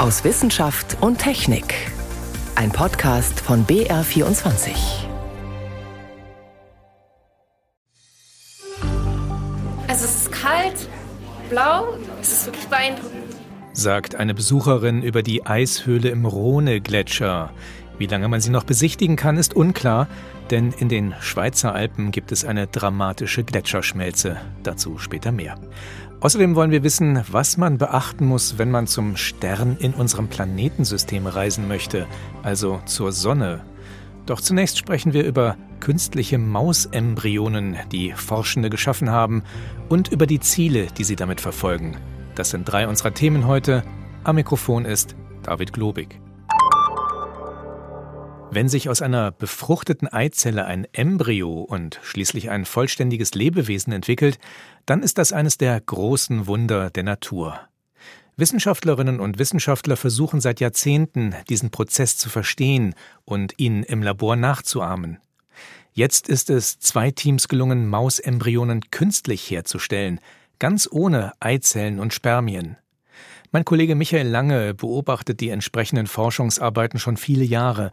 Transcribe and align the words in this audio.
aus 0.00 0.24
Wissenschaft 0.24 0.96
und 1.02 1.18
Technik. 1.18 1.74
Ein 2.54 2.72
Podcast 2.72 3.38
von 3.38 3.66
BR24. 3.66 4.70
Also 9.86 10.04
es 10.06 10.22
ist 10.22 10.32
kalt, 10.32 10.88
blau, 11.50 11.98
es 12.18 12.32
ist 12.32 12.46
wirklich 12.46 12.66
beeindruckend. 12.68 13.36
Sagt 13.74 14.14
eine 14.14 14.32
Besucherin 14.32 15.02
über 15.02 15.22
die 15.22 15.44
Eishöhle 15.44 16.08
im 16.08 16.24
Rhone-Gletscher. 16.24 17.50
Wie 17.98 18.06
lange 18.06 18.28
man 18.28 18.40
sie 18.40 18.50
noch 18.50 18.64
besichtigen 18.64 19.16
kann, 19.16 19.36
ist 19.36 19.52
unklar, 19.52 20.08
denn 20.50 20.72
in 20.72 20.88
den 20.88 21.14
Schweizer 21.20 21.74
Alpen 21.74 22.10
gibt 22.10 22.32
es 22.32 22.44
eine 22.44 22.66
dramatische 22.66 23.44
Gletscherschmelze. 23.44 24.36
Dazu 24.62 24.98
später 24.98 25.32
mehr. 25.32 25.56
Außerdem 26.20 26.54
wollen 26.54 26.70
wir 26.70 26.82
wissen, 26.82 27.22
was 27.30 27.56
man 27.56 27.78
beachten 27.78 28.26
muss, 28.26 28.58
wenn 28.58 28.70
man 28.70 28.86
zum 28.86 29.16
Stern 29.16 29.76
in 29.78 29.94
unserem 29.94 30.28
Planetensystem 30.28 31.26
reisen 31.26 31.66
möchte, 31.66 32.06
also 32.42 32.80
zur 32.84 33.12
Sonne. 33.12 33.62
Doch 34.26 34.40
zunächst 34.40 34.76
sprechen 34.76 35.14
wir 35.14 35.24
über 35.24 35.56
künstliche 35.80 36.36
Mausembryonen, 36.36 37.78
die 37.90 38.12
Forschende 38.12 38.68
geschaffen 38.68 39.10
haben, 39.10 39.44
und 39.88 40.08
über 40.08 40.26
die 40.26 40.40
Ziele, 40.40 40.88
die 40.96 41.04
sie 41.04 41.16
damit 41.16 41.40
verfolgen. 41.40 41.96
Das 42.34 42.50
sind 42.50 42.64
drei 42.64 42.86
unserer 42.86 43.14
Themen 43.14 43.46
heute. 43.46 43.82
Am 44.22 44.36
Mikrofon 44.36 44.84
ist 44.84 45.16
David 45.42 45.72
Globig. 45.72 46.20
Wenn 48.52 48.68
sich 48.68 48.88
aus 48.88 49.00
einer 49.00 49.30
befruchteten 49.30 50.08
Eizelle 50.08 50.64
ein 50.64 50.84
Embryo 50.92 51.60
und 51.60 52.00
schließlich 52.02 52.50
ein 52.50 52.64
vollständiges 52.64 53.34
Lebewesen 53.34 53.92
entwickelt, 53.92 54.40
dann 54.86 55.04
ist 55.04 55.18
das 55.18 55.32
eines 55.32 55.56
der 55.56 55.80
großen 55.80 56.48
Wunder 56.48 56.90
der 56.90 57.04
Natur. 57.04 57.60
Wissenschaftlerinnen 58.36 59.20
und 59.20 59.38
Wissenschaftler 59.38 59.96
versuchen 59.96 60.40
seit 60.40 60.58
Jahrzehnten, 60.58 61.36
diesen 61.48 61.70
Prozess 61.70 62.16
zu 62.16 62.28
verstehen 62.28 62.94
und 63.24 63.54
ihn 63.58 63.84
im 63.84 64.02
Labor 64.02 64.34
nachzuahmen. 64.34 65.18
Jetzt 65.92 66.28
ist 66.28 66.50
es 66.50 66.80
zwei 66.80 67.12
Teams 67.12 67.46
gelungen, 67.46 67.86
Mausembryonen 67.86 68.90
künstlich 68.90 69.48
herzustellen, 69.48 70.18
ganz 70.58 70.88
ohne 70.90 71.34
Eizellen 71.38 72.00
und 72.00 72.14
Spermien. 72.14 72.76
Mein 73.52 73.64
Kollege 73.64 73.96
Michael 73.96 74.28
Lange 74.28 74.74
beobachtet 74.74 75.40
die 75.40 75.50
entsprechenden 75.50 76.06
Forschungsarbeiten 76.06 77.00
schon 77.00 77.16
viele 77.16 77.44
Jahre. 77.44 77.90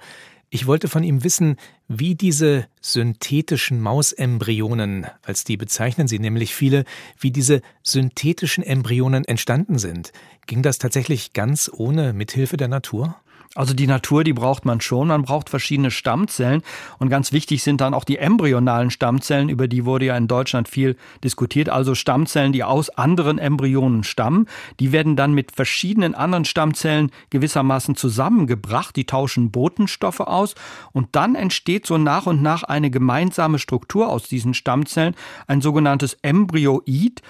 Ich 0.49 0.65
wollte 0.65 0.87
von 0.87 1.03
ihm 1.03 1.25
wissen, 1.25 1.57
wie 1.89 2.15
diese 2.15 2.67
synthetischen 2.79 3.81
Mausembryonen, 3.81 5.07
als 5.23 5.43
die 5.43 5.57
bezeichnen 5.57 6.07
sie 6.07 6.19
nämlich 6.19 6.55
viele, 6.55 6.85
wie 7.19 7.31
diese 7.31 7.61
synthetischen 7.83 8.63
Embryonen 8.63 9.25
entstanden 9.25 9.77
sind. 9.77 10.13
Ging 10.45 10.63
das 10.63 10.77
tatsächlich 10.77 11.33
ganz 11.33 11.69
ohne 11.73 12.13
Mithilfe 12.13 12.55
der 12.55 12.69
Natur? 12.69 13.17
Also 13.55 13.73
die 13.73 13.87
Natur, 13.87 14.23
die 14.23 14.33
braucht 14.33 14.65
man 14.65 14.81
schon. 14.81 15.07
Man 15.07 15.23
braucht 15.23 15.49
verschiedene 15.49 15.91
Stammzellen. 15.91 16.61
Und 16.99 17.09
ganz 17.09 17.31
wichtig 17.31 17.63
sind 17.63 17.81
dann 17.81 17.93
auch 17.93 18.03
die 18.03 18.17
embryonalen 18.17 18.91
Stammzellen, 18.91 19.49
über 19.49 19.67
die 19.67 19.85
wurde 19.85 20.05
ja 20.05 20.17
in 20.17 20.27
Deutschland 20.27 20.67
viel 20.67 20.95
diskutiert. 21.23 21.69
Also 21.69 21.95
Stammzellen, 21.95 22.53
die 22.53 22.63
aus 22.63 22.89
anderen 22.89 23.39
Embryonen 23.39 24.03
stammen. 24.03 24.47
Die 24.79 24.91
werden 24.91 25.15
dann 25.15 25.33
mit 25.33 25.51
verschiedenen 25.51 26.13
anderen 26.13 26.45
Stammzellen 26.45 27.11
gewissermaßen 27.29 27.95
zusammengebracht. 27.95 28.95
Die 28.95 29.05
tauschen 29.05 29.51
Botenstoffe 29.51 30.19
aus. 30.19 30.55
Und 30.91 31.15
dann 31.15 31.35
entsteht 31.35 31.87
so 31.87 31.97
nach 31.97 32.27
und 32.27 32.41
nach 32.41 32.63
eine 32.63 32.91
gemeinsame 32.91 33.59
Struktur 33.59 34.09
aus 34.09 34.23
diesen 34.23 34.53
Stammzellen, 34.53 35.15
ein 35.47 35.61
sogenanntes 35.61 36.17
Embryoid. 36.21 37.21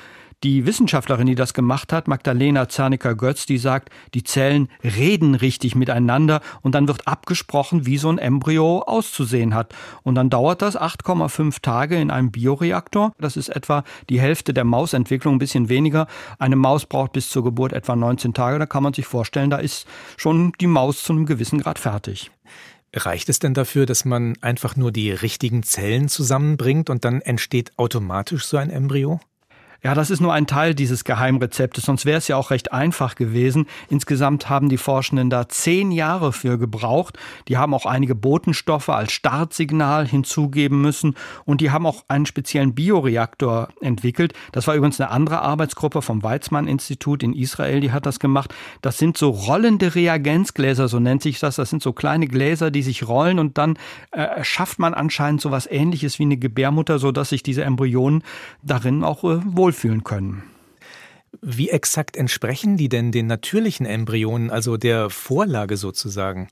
Die 0.44 0.68
Wissenschaftlerin, 0.68 1.26
die 1.26 1.34
das 1.34 1.56
gemacht 1.56 1.92
hat, 1.92 2.08
Magdalena 2.08 2.70
Zernicker-Götz, 2.70 3.48
die 3.48 3.58
sagt, 3.58 3.90
die 4.14 4.24
Zellen 4.24 4.70
reden 4.84 5.34
richtig 5.34 5.74
miteinander 5.74 6.42
und 6.62 6.76
dann 6.76 6.88
wird 6.88 7.08
abgesprochen, 7.08 7.88
wie 7.88 7.98
so 7.98 8.08
ein 8.10 8.20
Embryo 8.20 8.84
auszusehen 8.84 9.56
hat. 9.56 9.74
Und 10.04 10.14
dann 10.14 10.30
dauert 10.30 10.62
das 10.62 10.80
8,5 10.80 11.60
Tage 11.64 12.00
in 12.00 12.12
einem 12.12 12.30
Bioreaktor. 12.30 13.14
Das 13.20 13.36
ist 13.36 13.50
etwa 13.50 13.84
die 14.10 14.22
Hälfte 14.22 14.54
der 14.54 14.64
Mausentwicklung, 14.64 15.36
ein 15.36 15.40
bisschen 15.40 15.70
weniger. 15.70 16.06
Eine 16.38 16.56
Maus 16.56 16.86
braucht 16.86 17.14
bis 17.14 17.30
zur 17.30 17.44
Geburt 17.44 17.74
etwa 17.74 17.96
19 17.96 18.36
Tage. 18.36 18.60
Da 18.60 18.68
kann 18.68 18.84
man 18.84 18.94
sich 18.94 19.08
vorstellen, 19.08 19.50
da 19.50 19.58
ist 19.58 19.88
schon 20.18 20.52
die 20.62 20.68
Maus 20.68 21.02
zu 21.02 21.14
einem 21.14 21.26
gewissen 21.26 21.62
Grad 21.62 21.80
fertig. 21.80 22.30
Reicht 22.94 23.30
es 23.30 23.40
denn 23.40 23.56
dafür, 23.56 23.88
dass 23.88 24.06
man 24.06 24.36
einfach 24.42 24.76
nur 24.76 24.92
die 24.92 25.10
richtigen 25.10 25.64
Zellen 25.64 26.10
zusammenbringt 26.10 26.92
und 26.92 27.06
dann 27.06 27.22
entsteht 27.22 27.72
automatisch 27.80 28.46
so 28.46 28.58
ein 28.58 28.70
Embryo? 28.70 29.20
Ja, 29.84 29.94
das 29.94 30.10
ist 30.10 30.22
nur 30.22 30.34
ein 30.34 30.48
Teil 30.48 30.74
dieses 30.74 31.04
Geheimrezeptes, 31.04 31.86
sonst 31.86 32.06
wäre 32.06 32.18
es 32.18 32.28
ja 32.28 32.36
auch 32.36 32.50
recht 32.50 32.72
einfach 32.72 33.16
gewesen. 33.16 33.68
Insgesamt 33.90 34.50
haben 34.50 34.70
die 34.70 34.78
Forschenden 34.78 35.30
da 35.30 35.48
zehn 35.48 35.92
Jahre 35.92 36.34
für 36.34 36.58
gebraucht. 36.58 37.18
Die 37.48 37.58
haben 37.58 37.74
auch 37.74 37.86
einige 37.86 38.16
Botenstoffe 38.16 38.90
als 38.90 39.12
Startsignal 39.12 40.08
hinzugeben 40.08 40.82
müssen 40.82 41.16
und 41.46 41.62
die 41.62 41.70
haben 41.70 41.86
auch 41.86 42.06
einen 42.08 42.26
speziellen 42.26 42.74
Bioreaktor 42.74 43.70
entwickelt. 43.80 44.34
Das 44.52 44.68
war 44.68 44.76
übrigens 44.76 45.00
eine 45.00 45.12
andere 45.12 45.42
Arbeitsgruppe 45.42 46.02
vom 46.02 46.24
Weizmann-Institut 46.24 47.22
in 47.22 47.34
Israel, 47.34 47.80
die 47.80 47.92
hat 47.92 48.06
das 48.06 48.20
gemacht. 48.20 48.54
Das 48.82 48.98
sind 48.98 49.18
so 49.18 49.30
rollende 49.30 49.94
Reagenzgläser, 49.94 50.88
so 50.88 51.00
nennt 51.00 51.22
sich 51.22 51.40
das. 51.40 51.58
Das 51.58 51.70
sind 51.70 51.84
so 51.84 51.94
kleine 51.94 52.28
Gläser, 52.28 52.72
die 52.72 52.82
sich 52.82 53.08
rollen 53.08 53.38
und 53.38 53.58
dann 53.58 53.78
äh, 54.12 54.44
schafft 54.44 54.80
man 54.80 54.96
anscheinend 54.96 55.42
so 55.42 55.52
was 55.52 55.68
ähnliches 55.68 56.18
wie 56.18 56.24
eine 56.24 56.38
Gebärmutter, 56.38 56.98
sodass 56.98 57.30
sich 57.30 57.44
diese 57.44 57.64
Embryonen 57.64 58.24
darin 58.64 59.04
auch 59.04 59.24
äh, 59.24 59.40
wohl 59.44 59.67
wohlfühlen 59.68 60.06
können. 60.06 60.44
Wie 61.42 61.70
exakt 61.70 62.16
entsprechen 62.16 62.78
die 62.78 62.88
denn 62.88 63.12
den 63.12 63.28
natürlichen 63.28 63.86
Embryonen, 63.86 64.50
also 64.50 64.78
der 64.78 65.10
Vorlage 65.10 65.76
sozusagen? 65.76 66.48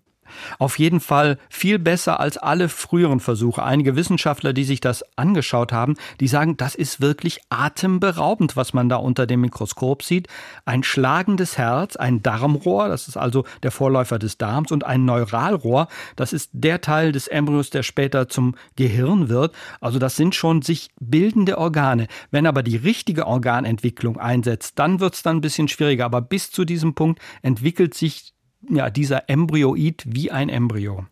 Auf 0.59 0.79
jeden 0.79 0.99
Fall 0.99 1.37
viel 1.49 1.79
besser 1.79 2.19
als 2.19 2.37
alle 2.37 2.69
früheren 2.69 3.19
Versuche. 3.19 3.63
Einige 3.63 3.95
Wissenschaftler, 3.95 4.53
die 4.53 4.63
sich 4.63 4.79
das 4.79 5.03
angeschaut 5.17 5.71
haben, 5.71 5.95
die 6.19 6.27
sagen, 6.27 6.57
das 6.57 6.75
ist 6.75 7.01
wirklich 7.01 7.39
atemberaubend, 7.49 8.55
was 8.55 8.73
man 8.73 8.89
da 8.89 8.97
unter 8.97 9.27
dem 9.27 9.41
Mikroskop 9.41 10.03
sieht. 10.03 10.27
Ein 10.65 10.83
schlagendes 10.83 11.57
Herz, 11.57 11.95
ein 11.95 12.23
Darmrohr, 12.23 12.87
das 12.87 13.07
ist 13.07 13.17
also 13.17 13.45
der 13.63 13.71
Vorläufer 13.71 14.19
des 14.19 14.37
Darms, 14.37 14.71
und 14.71 14.83
ein 14.83 15.05
Neuralrohr, 15.05 15.87
das 16.15 16.33
ist 16.33 16.49
der 16.53 16.81
Teil 16.81 17.11
des 17.11 17.27
Embryos, 17.27 17.69
der 17.69 17.83
später 17.83 18.27
zum 18.29 18.55
Gehirn 18.75 19.29
wird. 19.29 19.53
Also 19.81 19.99
das 19.99 20.15
sind 20.15 20.35
schon 20.35 20.61
sich 20.61 20.89
bildende 20.99 21.57
Organe. 21.57 22.07
Wenn 22.31 22.47
aber 22.47 22.63
die 22.63 22.77
richtige 22.77 23.27
Organentwicklung 23.27 24.17
einsetzt, 24.17 24.79
dann 24.79 24.99
wird 24.99 25.15
es 25.15 25.23
dann 25.23 25.37
ein 25.37 25.41
bisschen 25.41 25.67
schwieriger. 25.67 26.05
Aber 26.05 26.21
bis 26.21 26.51
zu 26.51 26.65
diesem 26.65 26.93
Punkt 26.95 27.21
entwickelt 27.41 27.93
sich 27.93 28.34
ja, 28.69 28.89
dieser 28.89 29.29
Embryoid 29.29 30.03
wie 30.05 30.31
ein 30.31 30.49
Embryo. 30.49 31.05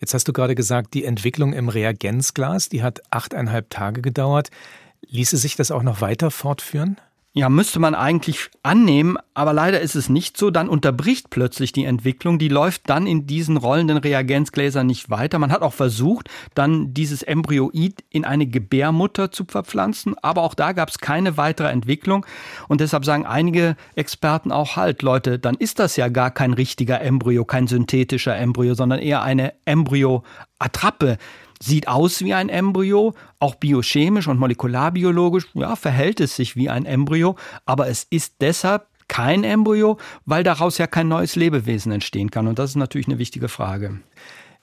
Jetzt 0.00 0.14
hast 0.14 0.28
du 0.28 0.32
gerade 0.32 0.54
gesagt, 0.54 0.94
die 0.94 1.04
Entwicklung 1.04 1.52
im 1.52 1.68
Reagenzglas, 1.68 2.68
die 2.68 2.82
hat 2.82 3.02
achteinhalb 3.10 3.70
Tage 3.70 4.02
gedauert. 4.02 4.50
Ließe 5.08 5.36
sich 5.36 5.56
das 5.56 5.70
auch 5.70 5.82
noch 5.82 6.00
weiter 6.00 6.30
fortführen? 6.30 6.96
Ja, 7.34 7.48
müsste 7.48 7.78
man 7.78 7.94
eigentlich 7.94 8.50
annehmen, 8.62 9.16
aber 9.32 9.54
leider 9.54 9.80
ist 9.80 9.94
es 9.94 10.10
nicht 10.10 10.36
so. 10.36 10.50
Dann 10.50 10.68
unterbricht 10.68 11.30
plötzlich 11.30 11.72
die 11.72 11.86
Entwicklung. 11.86 12.38
Die 12.38 12.50
läuft 12.50 12.90
dann 12.90 13.06
in 13.06 13.26
diesen 13.26 13.56
rollenden 13.56 13.96
Reagenzgläsern 13.96 14.86
nicht 14.86 15.08
weiter. 15.08 15.38
Man 15.38 15.50
hat 15.50 15.62
auch 15.62 15.72
versucht, 15.72 16.28
dann 16.54 16.92
dieses 16.92 17.22
Embryoid 17.22 18.04
in 18.10 18.26
eine 18.26 18.46
Gebärmutter 18.46 19.32
zu 19.32 19.46
verpflanzen, 19.46 20.14
aber 20.20 20.42
auch 20.42 20.52
da 20.52 20.72
gab 20.72 20.90
es 20.90 20.98
keine 20.98 21.38
weitere 21.38 21.70
Entwicklung. 21.70 22.26
Und 22.68 22.82
deshalb 22.82 23.06
sagen 23.06 23.24
einige 23.24 23.76
Experten 23.94 24.52
auch 24.52 24.76
halt, 24.76 25.00
Leute, 25.00 25.38
dann 25.38 25.54
ist 25.54 25.78
das 25.78 25.96
ja 25.96 26.08
gar 26.08 26.32
kein 26.32 26.52
richtiger 26.52 27.00
Embryo, 27.00 27.46
kein 27.46 27.66
synthetischer 27.66 28.36
Embryo, 28.36 28.74
sondern 28.74 28.98
eher 28.98 29.22
eine 29.22 29.54
Embryo-Attrappe 29.64 31.16
sieht 31.62 31.86
aus 31.88 32.22
wie 32.22 32.34
ein 32.34 32.48
Embryo, 32.48 33.14
auch 33.38 33.54
biochemisch 33.54 34.26
und 34.26 34.38
molekularbiologisch, 34.38 35.46
ja, 35.54 35.76
verhält 35.76 36.20
es 36.20 36.34
sich 36.36 36.56
wie 36.56 36.68
ein 36.68 36.86
Embryo, 36.86 37.36
aber 37.66 37.88
es 37.88 38.04
ist 38.10 38.36
deshalb 38.40 38.88
kein 39.08 39.44
Embryo, 39.44 39.98
weil 40.24 40.42
daraus 40.42 40.78
ja 40.78 40.86
kein 40.86 41.08
neues 41.08 41.36
Lebewesen 41.36 41.92
entstehen 41.92 42.30
kann. 42.30 42.46
Und 42.46 42.58
das 42.58 42.70
ist 42.70 42.76
natürlich 42.76 43.08
eine 43.08 43.18
wichtige 43.18 43.48
Frage. 43.48 44.00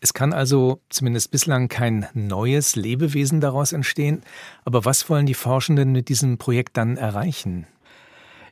Es 0.01 0.13
kann 0.13 0.33
also 0.33 0.81
zumindest 0.89 1.31
bislang 1.31 1.67
kein 1.67 2.07
neues 2.13 2.75
Lebewesen 2.75 3.41
daraus 3.41 3.73
entstehen. 3.73 4.21
Aber 4.65 4.85
was 4.85 5.09
wollen 5.09 5.25
die 5.25 5.33
Forschenden 5.33 5.91
mit 5.91 6.09
diesem 6.09 6.37
Projekt 6.37 6.77
dann 6.77 6.97
erreichen? 6.97 7.67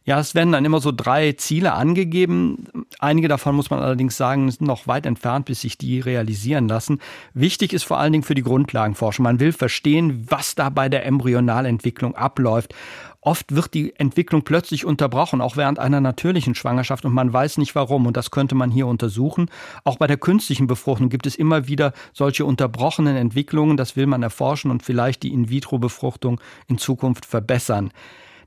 Ja, 0.07 0.21
es 0.21 0.35
werden 0.35 0.53
dann 0.53 0.63
immer 0.63 0.79
so 0.79 0.93
drei 0.93 1.33
Ziele 1.33 1.73
angegeben. 1.73 2.63
Einige 2.97 3.27
davon 3.27 3.57
muss 3.57 3.69
man 3.69 3.81
allerdings 3.81 4.15
sagen, 4.15 4.49
sind 4.49 4.65
noch 4.65 4.87
weit 4.87 5.05
entfernt, 5.05 5.47
bis 5.47 5.59
sich 5.59 5.77
die 5.77 5.99
realisieren 5.99 6.69
lassen. 6.69 6.99
Wichtig 7.33 7.73
ist 7.73 7.83
vor 7.83 7.99
allen 7.99 8.13
Dingen 8.13 8.23
für 8.23 8.33
die 8.33 8.41
Grundlagenforschung. 8.41 9.23
Man 9.23 9.41
will 9.41 9.51
verstehen, 9.51 10.25
was 10.29 10.55
da 10.55 10.69
bei 10.69 10.87
der 10.87 11.05
Embryonalentwicklung 11.05 12.15
abläuft. 12.15 12.73
Oft 13.19 13.53
wird 13.53 13.73
die 13.73 13.97
Entwicklung 13.97 14.43
plötzlich 14.43 14.85
unterbrochen, 14.85 15.41
auch 15.41 15.57
während 15.57 15.77
einer 15.77 15.99
natürlichen 15.99 16.55
Schwangerschaft, 16.55 17.03
und 17.03 17.11
man 17.11 17.33
weiß 17.33 17.57
nicht 17.57 17.75
warum. 17.75 18.05
Und 18.05 18.15
das 18.15 18.31
könnte 18.31 18.55
man 18.55 18.71
hier 18.71 18.87
untersuchen. 18.87 19.49
Auch 19.83 19.97
bei 19.97 20.07
der 20.07 20.15
künstlichen 20.15 20.67
Befruchtung 20.67 21.09
gibt 21.09 21.27
es 21.27 21.35
immer 21.35 21.67
wieder 21.67 21.91
solche 22.13 22.45
unterbrochenen 22.45 23.17
Entwicklungen. 23.17 23.75
Das 23.75 23.97
will 23.97 24.05
man 24.05 24.23
erforschen 24.23 24.71
und 24.71 24.83
vielleicht 24.83 25.23
die 25.23 25.33
In-vitro-Befruchtung 25.33 26.39
in 26.69 26.77
Zukunft 26.77 27.25
verbessern. 27.25 27.91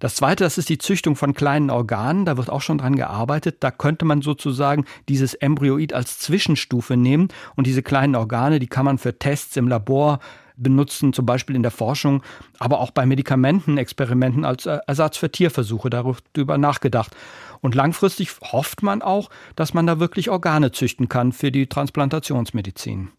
Das 0.00 0.14
zweite, 0.14 0.44
das 0.44 0.58
ist 0.58 0.70
die 0.70 0.78
Züchtung 0.78 1.14
von 1.14 1.34
kleinen 1.34 1.70
Organen. 1.70 2.24
Da 2.24 2.38
wird 2.38 2.50
auch 2.50 2.62
schon 2.62 2.78
dran 2.78 2.96
gearbeitet. 2.96 3.58
Da 3.60 3.70
könnte 3.70 4.06
man 4.06 4.22
sozusagen 4.22 4.86
dieses 5.08 5.34
Embryoid 5.34 5.92
als 5.92 6.18
Zwischenstufe 6.18 6.96
nehmen 6.96 7.28
und 7.54 7.66
diese 7.66 7.82
kleinen 7.82 8.16
Organe, 8.16 8.58
die 8.58 8.66
kann 8.66 8.86
man 8.86 8.96
für 8.98 9.18
Tests 9.18 9.56
im 9.58 9.68
Labor 9.68 10.18
benutzen, 10.62 11.12
zum 11.12 11.26
Beispiel 11.26 11.56
in 11.56 11.62
der 11.62 11.70
Forschung, 11.70 12.22
aber 12.58 12.80
auch 12.80 12.90
bei 12.90 13.06
Medikamentenexperimenten 13.06 14.44
als 14.44 14.66
Ersatz 14.66 15.16
für 15.16 15.30
Tierversuche. 15.30 15.90
Darüber 15.90 16.58
nachgedacht. 16.58 17.16
Und 17.60 17.74
langfristig 17.74 18.30
hofft 18.40 18.82
man 18.82 19.02
auch, 19.02 19.28
dass 19.54 19.74
man 19.74 19.86
da 19.86 20.00
wirklich 20.00 20.30
Organe 20.30 20.72
züchten 20.72 21.08
kann 21.08 21.32
für 21.32 21.52
die 21.52 21.66
Transplantationsmedizin. 21.66 23.10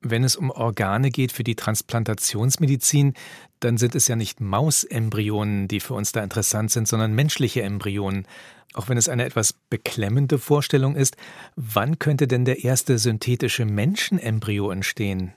Wenn 0.00 0.24
es 0.24 0.36
um 0.36 0.50
Organe 0.50 1.10
geht 1.10 1.32
für 1.32 1.44
die 1.44 1.54
Transplantationsmedizin, 1.54 3.14
dann 3.60 3.78
sind 3.78 3.94
es 3.94 4.08
ja 4.08 4.16
nicht 4.16 4.40
Mausembryonen, 4.40 5.68
die 5.68 5.80
für 5.80 5.94
uns 5.94 6.12
da 6.12 6.22
interessant 6.22 6.70
sind, 6.70 6.88
sondern 6.88 7.14
menschliche 7.14 7.62
Embryonen. 7.62 8.26
Auch 8.74 8.88
wenn 8.88 8.98
es 8.98 9.08
eine 9.08 9.24
etwas 9.24 9.52
beklemmende 9.70 10.38
Vorstellung 10.38 10.96
ist, 10.96 11.16
wann 11.54 12.00
könnte 12.00 12.26
denn 12.26 12.44
der 12.44 12.64
erste 12.64 12.98
synthetische 12.98 13.64
Menschenembryo 13.64 14.70
entstehen? 14.70 15.32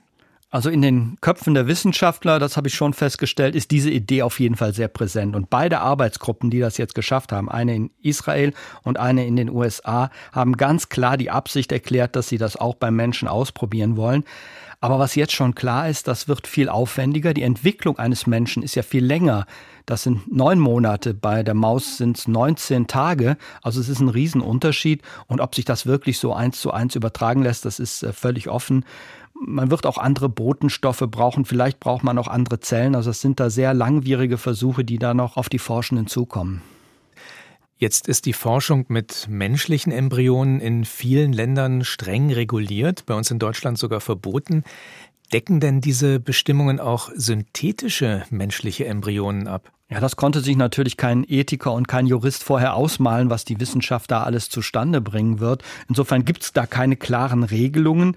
Also 0.50 0.70
in 0.70 0.80
den 0.80 1.18
Köpfen 1.20 1.52
der 1.52 1.66
Wissenschaftler, 1.66 2.38
das 2.38 2.56
habe 2.56 2.68
ich 2.68 2.74
schon 2.74 2.94
festgestellt, 2.94 3.54
ist 3.54 3.70
diese 3.70 3.90
Idee 3.90 4.22
auf 4.22 4.40
jeden 4.40 4.56
Fall 4.56 4.72
sehr 4.72 4.88
präsent. 4.88 5.36
Und 5.36 5.50
beide 5.50 5.80
Arbeitsgruppen, 5.80 6.48
die 6.48 6.60
das 6.60 6.78
jetzt 6.78 6.94
geschafft 6.94 7.32
haben, 7.32 7.50
eine 7.50 7.74
in 7.74 7.90
Israel 8.00 8.54
und 8.82 8.98
eine 8.98 9.26
in 9.26 9.36
den 9.36 9.50
USA, 9.50 10.10
haben 10.32 10.56
ganz 10.56 10.88
klar 10.88 11.18
die 11.18 11.30
Absicht 11.30 11.70
erklärt, 11.70 12.16
dass 12.16 12.28
sie 12.28 12.38
das 12.38 12.56
auch 12.56 12.76
beim 12.76 12.96
Menschen 12.96 13.28
ausprobieren 13.28 13.98
wollen. 13.98 14.24
Aber 14.80 14.98
was 14.98 15.16
jetzt 15.16 15.32
schon 15.32 15.54
klar 15.54 15.88
ist, 15.88 16.06
das 16.06 16.28
wird 16.28 16.46
viel 16.46 16.68
aufwendiger. 16.68 17.34
Die 17.34 17.42
Entwicklung 17.42 17.98
eines 17.98 18.26
Menschen 18.26 18.62
ist 18.62 18.76
ja 18.76 18.82
viel 18.82 19.04
länger. 19.04 19.44
Das 19.86 20.04
sind 20.04 20.30
neun 20.30 20.60
Monate, 20.60 21.14
bei 21.14 21.42
der 21.42 21.54
Maus 21.54 21.96
sind 21.96 22.16
es 22.16 22.28
19 22.28 22.86
Tage. 22.86 23.36
Also 23.60 23.80
es 23.80 23.88
ist 23.88 24.00
ein 24.00 24.08
Riesenunterschied. 24.08 25.02
Und 25.26 25.40
ob 25.40 25.54
sich 25.54 25.64
das 25.64 25.86
wirklich 25.86 26.18
so 26.18 26.32
eins 26.32 26.60
zu 26.60 26.72
eins 26.72 26.94
übertragen 26.94 27.42
lässt, 27.42 27.64
das 27.64 27.80
ist 27.80 28.02
äh, 28.02 28.12
völlig 28.12 28.48
offen. 28.48 28.84
Man 29.40 29.70
wird 29.70 29.86
auch 29.86 29.98
andere 29.98 30.28
Botenstoffe 30.28 31.04
brauchen, 31.10 31.44
vielleicht 31.44 31.80
braucht 31.80 32.02
man 32.02 32.18
auch 32.18 32.28
andere 32.28 32.60
Zellen. 32.60 32.94
Also 32.94 33.10
es 33.10 33.20
sind 33.20 33.40
da 33.40 33.50
sehr 33.50 33.74
langwierige 33.74 34.38
Versuche, 34.38 34.84
die 34.84 34.98
da 34.98 35.14
noch 35.14 35.36
auf 35.36 35.48
die 35.48 35.58
Forschenden 35.58 36.06
zukommen. 36.06 36.62
Jetzt 37.76 38.08
ist 38.08 38.26
die 38.26 38.32
Forschung 38.32 38.86
mit 38.88 39.28
menschlichen 39.30 39.92
Embryonen 39.92 40.60
in 40.60 40.84
vielen 40.84 41.32
Ländern 41.32 41.84
streng 41.84 42.32
reguliert, 42.32 43.06
bei 43.06 43.14
uns 43.14 43.30
in 43.30 43.38
Deutschland 43.38 43.78
sogar 43.78 44.00
verboten. 44.00 44.64
Decken 45.32 45.60
denn 45.60 45.80
diese 45.80 46.18
Bestimmungen 46.18 46.80
auch 46.80 47.10
synthetische 47.14 48.24
menschliche 48.30 48.86
Embryonen 48.86 49.46
ab? 49.46 49.70
Ja, 49.90 50.00
das 50.00 50.16
konnte 50.16 50.40
sich 50.40 50.56
natürlich 50.56 50.96
kein 50.96 51.24
Ethiker 51.26 51.72
und 51.72 51.86
kein 51.86 52.06
Jurist 52.06 52.42
vorher 52.42 52.74
ausmalen, 52.74 53.30
was 53.30 53.44
die 53.44 53.60
Wissenschaft 53.60 54.10
da 54.10 54.22
alles 54.22 54.50
zustande 54.50 55.00
bringen 55.00 55.38
wird. 55.38 55.62
Insofern 55.88 56.24
gibt 56.24 56.42
es 56.42 56.52
da 56.52 56.66
keine 56.66 56.96
klaren 56.96 57.44
Regelungen. 57.44 58.16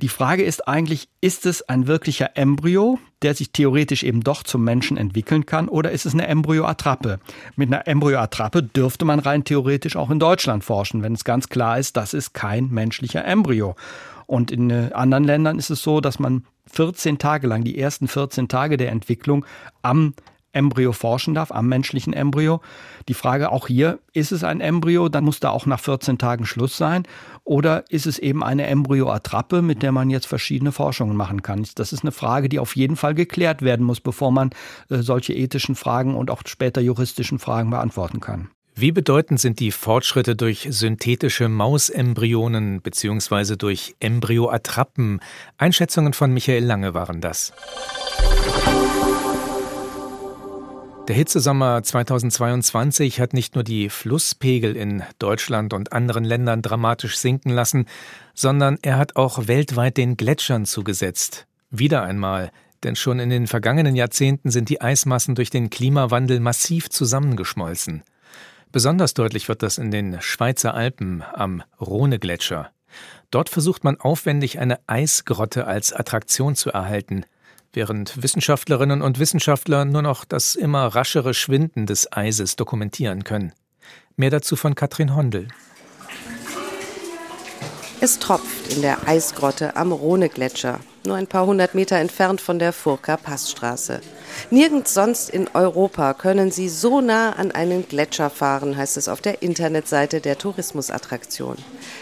Die 0.00 0.08
Frage 0.08 0.44
ist 0.44 0.66
eigentlich, 0.66 1.08
ist 1.20 1.44
es 1.44 1.60
ein 1.68 1.86
wirklicher 1.86 2.30
Embryo, 2.34 2.98
der 3.20 3.34
sich 3.34 3.52
theoretisch 3.52 4.02
eben 4.02 4.22
doch 4.22 4.42
zum 4.42 4.64
Menschen 4.64 4.96
entwickeln 4.96 5.44
kann, 5.44 5.68
oder 5.68 5.90
ist 5.90 6.06
es 6.06 6.14
eine 6.14 6.26
Embryoattrappe? 6.26 7.20
Mit 7.56 7.68
einer 7.68 7.86
Embryoattrappe 7.86 8.62
dürfte 8.62 9.04
man 9.04 9.18
rein 9.18 9.44
theoretisch 9.44 9.96
auch 9.96 10.08
in 10.08 10.18
Deutschland 10.18 10.64
forschen, 10.64 11.02
wenn 11.02 11.12
es 11.12 11.24
ganz 11.24 11.50
klar 11.50 11.78
ist, 11.78 11.98
das 11.98 12.14
ist 12.14 12.32
kein 12.32 12.70
menschlicher 12.70 13.26
Embryo. 13.26 13.76
Und 14.26 14.50
in 14.50 14.70
äh, 14.70 14.90
anderen 14.94 15.24
Ländern 15.24 15.58
ist 15.58 15.68
es 15.68 15.82
so, 15.82 16.00
dass 16.00 16.18
man 16.18 16.46
14 16.72 17.18
Tage 17.18 17.46
lang, 17.46 17.64
die 17.64 17.78
ersten 17.78 18.08
14 18.08 18.48
Tage 18.48 18.78
der 18.78 18.92
Entwicklung 18.92 19.44
am 19.82 20.14
Embryo 20.52 20.92
forschen 20.92 21.34
darf, 21.34 21.52
am 21.52 21.68
menschlichen 21.68 22.12
Embryo. 22.12 22.60
Die 23.08 23.14
Frage 23.14 23.52
auch 23.52 23.66
hier, 23.66 23.98
ist 24.12 24.32
es 24.32 24.44
ein 24.44 24.60
Embryo, 24.60 25.08
dann 25.08 25.24
muss 25.24 25.40
da 25.40 25.50
auch 25.50 25.66
nach 25.66 25.80
14 25.80 26.18
Tagen 26.18 26.46
Schluss 26.46 26.76
sein. 26.76 27.04
Oder 27.44 27.84
ist 27.90 28.06
es 28.06 28.18
eben 28.18 28.42
eine 28.42 28.66
Embryoattrappe, 28.66 29.62
mit 29.62 29.82
der 29.82 29.92
man 29.92 30.10
jetzt 30.10 30.26
verschiedene 30.26 30.72
Forschungen 30.72 31.16
machen 31.16 31.42
kann? 31.42 31.66
Das 31.74 31.92
ist 31.92 32.02
eine 32.02 32.12
Frage, 32.12 32.48
die 32.48 32.58
auf 32.58 32.76
jeden 32.76 32.96
Fall 32.96 33.14
geklärt 33.14 33.62
werden 33.62 33.84
muss, 33.86 34.00
bevor 34.00 34.32
man 34.32 34.50
äh, 34.88 34.98
solche 34.98 35.34
ethischen 35.34 35.74
Fragen 35.74 36.16
und 36.16 36.30
auch 36.30 36.42
später 36.46 36.80
juristischen 36.80 37.38
Fragen 37.38 37.70
beantworten 37.70 38.20
kann. 38.20 38.50
Wie 38.80 38.92
bedeutend 38.92 39.40
sind 39.40 39.60
die 39.60 39.72
Fortschritte 39.72 40.36
durch 40.36 40.66
synthetische 40.70 41.48
Mausembryonen 41.48 42.80
bzw. 42.80 43.56
durch 43.56 43.94
Embryoattrappen? 44.00 45.20
Einschätzungen 45.58 46.14
von 46.14 46.32
Michael 46.32 46.64
Lange 46.64 46.94
waren 46.94 47.20
das. 47.20 47.52
Der 51.10 51.16
Hitzesommer 51.16 51.82
2022 51.82 53.18
hat 53.18 53.34
nicht 53.34 53.56
nur 53.56 53.64
die 53.64 53.88
Flusspegel 53.88 54.76
in 54.76 55.02
Deutschland 55.18 55.74
und 55.74 55.92
anderen 55.92 56.22
Ländern 56.22 56.62
dramatisch 56.62 57.18
sinken 57.18 57.50
lassen, 57.50 57.86
sondern 58.32 58.78
er 58.82 58.96
hat 58.96 59.16
auch 59.16 59.48
weltweit 59.48 59.96
den 59.96 60.16
Gletschern 60.16 60.66
zugesetzt. 60.66 61.48
Wieder 61.68 62.04
einmal, 62.04 62.52
denn 62.84 62.94
schon 62.94 63.18
in 63.18 63.28
den 63.28 63.48
vergangenen 63.48 63.96
Jahrzehnten 63.96 64.52
sind 64.52 64.68
die 64.68 64.82
Eismassen 64.82 65.34
durch 65.34 65.50
den 65.50 65.68
Klimawandel 65.68 66.38
massiv 66.38 66.90
zusammengeschmolzen. 66.90 68.04
Besonders 68.70 69.12
deutlich 69.12 69.48
wird 69.48 69.64
das 69.64 69.78
in 69.78 69.90
den 69.90 70.20
Schweizer 70.20 70.74
Alpen 70.74 71.24
am 71.32 71.64
Rhone-Gletscher. 71.80 72.70
Dort 73.32 73.48
versucht 73.48 73.82
man 73.82 73.98
aufwendig 73.98 74.60
eine 74.60 74.78
Eisgrotte 74.86 75.66
als 75.66 75.92
Attraktion 75.92 76.54
zu 76.54 76.70
erhalten– 76.70 77.24
während 77.72 78.22
Wissenschaftlerinnen 78.22 79.02
und 79.02 79.18
Wissenschaftler 79.18 79.84
nur 79.84 80.02
noch 80.02 80.24
das 80.24 80.54
immer 80.54 80.86
raschere 80.86 81.34
Schwinden 81.34 81.86
des 81.86 82.12
Eises 82.12 82.56
dokumentieren 82.56 83.24
können. 83.24 83.52
Mehr 84.16 84.30
dazu 84.30 84.56
von 84.56 84.74
Katrin 84.74 85.14
Hondel. 85.14 85.48
Es 88.02 88.18
tropft 88.18 88.72
in 88.72 88.80
der 88.80 89.06
Eisgrotte 89.06 89.76
am 89.76 89.92
Rhone-Gletscher, 89.92 90.80
nur 91.04 91.16
ein 91.16 91.26
paar 91.26 91.44
hundert 91.44 91.74
Meter 91.74 91.96
entfernt 91.96 92.40
von 92.40 92.58
der 92.58 92.72
Furka 92.72 93.18
Passstraße. 93.18 94.00
Nirgends 94.50 94.94
sonst 94.94 95.28
in 95.28 95.48
Europa 95.52 96.14
können 96.14 96.50
Sie 96.50 96.68
so 96.68 97.02
nah 97.02 97.32
an 97.32 97.50
einen 97.50 97.86
Gletscher 97.86 98.30
fahren, 98.30 98.76
heißt 98.76 98.96
es 98.96 99.08
auf 99.08 99.20
der 99.20 99.42
Internetseite 99.42 100.20
der 100.20 100.38
Tourismusattraktion. 100.38 101.56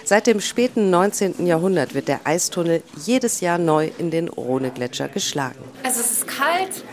Seit 0.05 0.29
dem 0.29 0.41
späten 0.41 0.91
19. 0.91 1.47
Jahrhundert 1.47 1.95
wird 1.95 2.06
der 2.06 2.21
Eistunnel 2.25 2.83
jedes 3.05 3.41
Jahr 3.41 3.59
neu 3.59 3.91
in 3.99 4.12
den 4.12 4.29
Rhone-Gletscher 4.29 5.09
geschlagen. 5.09 5.59
Also 5.83 6.00
es 6.00 6.12
ist 6.12 6.29
kalt, 6.29 6.85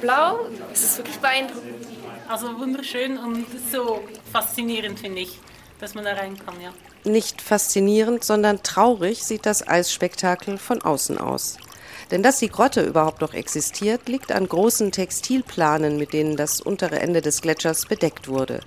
blau, 0.00 0.46
es 0.72 0.84
ist 0.84 0.98
wirklich 0.98 1.18
beeindruckend. 1.18 1.88
Also 2.28 2.58
wunderschön 2.58 3.18
und 3.18 3.46
so 3.72 4.00
faszinierend 4.32 5.00
finde 5.00 5.22
ich 5.22 5.40
dass 5.84 5.94
man 5.94 6.04
da 6.04 6.14
reinkommt, 6.14 6.62
ja. 6.62 6.72
Nicht 7.04 7.42
faszinierend, 7.42 8.24
sondern 8.24 8.62
traurig 8.62 9.24
sieht 9.24 9.44
das 9.44 9.66
Eisspektakel 9.66 10.56
von 10.56 10.80
außen 10.80 11.18
aus. 11.18 11.58
Denn 12.10 12.22
dass 12.22 12.38
die 12.38 12.48
Grotte 12.48 12.82
überhaupt 12.82 13.20
noch 13.20 13.34
existiert, 13.34 14.08
liegt 14.08 14.32
an 14.32 14.48
großen 14.48 14.90
Textilplanen, 14.90 15.98
mit 15.98 16.12
denen 16.14 16.36
das 16.36 16.62
untere 16.62 16.98
Ende 17.00 17.20
des 17.20 17.42
Gletschers 17.42 17.86
bedeckt 17.86 18.28
wurde. 18.28 18.60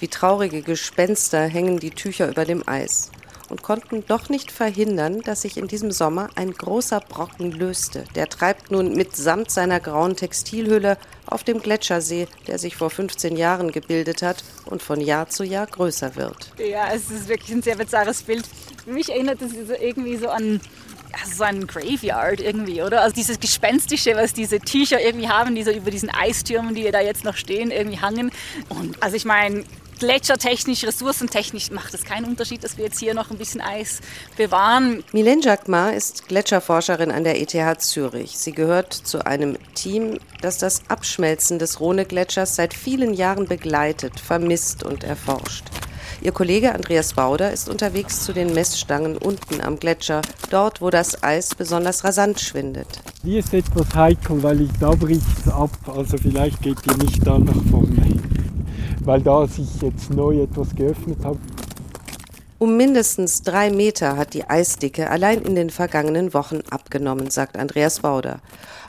Wie 0.00 0.08
traurige 0.08 0.62
Gespenster 0.62 1.46
hängen 1.46 1.78
die 1.78 1.90
Tücher 1.90 2.28
über 2.28 2.44
dem 2.44 2.66
Eis 2.66 3.10
und 3.48 3.62
konnten 3.62 4.04
doch 4.06 4.28
nicht 4.28 4.50
verhindern, 4.50 5.20
dass 5.22 5.42
sich 5.42 5.56
in 5.56 5.68
diesem 5.68 5.90
Sommer 5.90 6.28
ein 6.34 6.52
großer 6.52 7.00
Brocken 7.00 7.52
löste. 7.52 8.04
Der 8.14 8.28
treibt 8.28 8.70
nun 8.70 8.94
mitsamt 8.94 9.50
seiner 9.50 9.80
grauen 9.80 10.16
Textilhülle 10.16 10.98
auf 11.26 11.44
dem 11.44 11.60
Gletschersee, 11.60 12.28
der 12.46 12.58
sich 12.58 12.76
vor 12.76 12.90
15 12.90 13.36
Jahren 13.36 13.72
gebildet 13.72 14.22
hat 14.22 14.44
und 14.66 14.82
von 14.82 15.00
Jahr 15.00 15.28
zu 15.28 15.44
Jahr 15.44 15.66
größer 15.66 16.16
wird. 16.16 16.52
Ja, 16.58 16.92
es 16.92 17.10
ist 17.10 17.28
wirklich 17.28 17.52
ein 17.52 17.62
sehr 17.62 17.76
bizarres 17.76 18.22
Bild. 18.22 18.44
Mich 18.86 19.10
erinnert 19.10 19.40
es 19.42 19.52
irgendwie 19.80 20.16
so 20.16 20.28
an 20.28 20.60
so 21.32 21.44
ein 21.44 21.66
Graveyard 21.66 22.40
irgendwie, 22.40 22.82
oder? 22.82 23.02
Also 23.02 23.14
dieses 23.14 23.38
Gespenstische, 23.40 24.14
was 24.16 24.32
diese 24.32 24.58
Tücher 24.58 25.00
irgendwie 25.00 25.28
haben, 25.28 25.54
die 25.54 25.62
so 25.62 25.70
über 25.70 25.90
diesen 25.90 26.10
Eistürmen, 26.10 26.74
die 26.74 26.90
da 26.90 27.00
jetzt 27.00 27.24
noch 27.24 27.36
stehen, 27.36 27.70
irgendwie 27.70 28.00
hangen. 28.00 28.30
Und 28.68 29.02
also 29.02 29.16
ich 29.16 29.24
meine, 29.24 29.64
gletschertechnisch, 29.98 30.84
ressourcentechnisch 30.84 31.70
macht 31.70 31.94
es 31.94 32.04
keinen 32.04 32.26
Unterschied, 32.26 32.64
dass 32.64 32.76
wir 32.76 32.84
jetzt 32.84 32.98
hier 32.98 33.14
noch 33.14 33.30
ein 33.30 33.38
bisschen 33.38 33.60
Eis 33.60 34.00
bewahren. 34.36 35.02
Mylène 35.12 35.42
Jacquemart 35.42 35.94
ist 35.94 36.28
Gletscherforscherin 36.28 37.10
an 37.10 37.24
der 37.24 37.40
ETH 37.40 37.80
Zürich. 37.80 38.38
Sie 38.38 38.52
gehört 38.52 38.92
zu 38.92 39.26
einem 39.26 39.56
Team, 39.74 40.18
das 40.42 40.58
das 40.58 40.82
Abschmelzen 40.88 41.58
des 41.58 41.80
Rhone-Gletschers 41.80 42.56
seit 42.56 42.74
vielen 42.74 43.14
Jahren 43.14 43.46
begleitet, 43.46 44.20
vermisst 44.20 44.82
und 44.82 45.04
erforscht. 45.04 45.64
Ihr 46.20 46.32
Kollege 46.32 46.74
Andreas 46.74 47.12
Bauder 47.12 47.52
ist 47.52 47.68
unterwegs 47.68 48.24
zu 48.24 48.32
den 48.32 48.54
Messstangen 48.54 49.16
unten 49.16 49.60
am 49.60 49.78
Gletscher, 49.78 50.22
dort, 50.50 50.80
wo 50.80 50.90
das 50.90 51.22
Eis 51.22 51.54
besonders 51.54 52.04
rasant 52.04 52.40
schwindet. 52.40 52.88
Hier 53.22 53.40
ist 53.40 53.52
etwas 53.52 53.94
heikel, 53.94 54.42
weil 54.42 54.62
ich, 54.62 54.70
da 54.80 54.90
bricht 54.90 55.22
es 55.44 55.52
ab. 55.52 55.70
Also 55.86 56.16
vielleicht 56.16 56.62
geht 56.62 56.78
ihr 56.86 56.96
nicht 56.96 57.26
da 57.26 57.38
nach 57.38 57.62
vorne 57.70 58.33
weil 59.04 59.20
da 59.20 59.46
sich 59.46 59.80
jetzt 59.82 60.10
neu 60.10 60.42
etwas 60.42 60.74
geöffnet 60.74 61.18
hat. 61.24 61.38
Um 62.58 62.76
mindestens 62.76 63.42
drei 63.42 63.70
Meter 63.70 64.16
hat 64.16 64.32
die 64.32 64.48
Eisdicke 64.48 65.10
allein 65.10 65.42
in 65.42 65.54
den 65.54 65.70
vergangenen 65.70 66.32
Wochen 66.32 66.60
abgenommen, 66.70 67.30
sagt 67.30 67.58
Andreas 67.58 68.00
Bauder. 68.00 68.40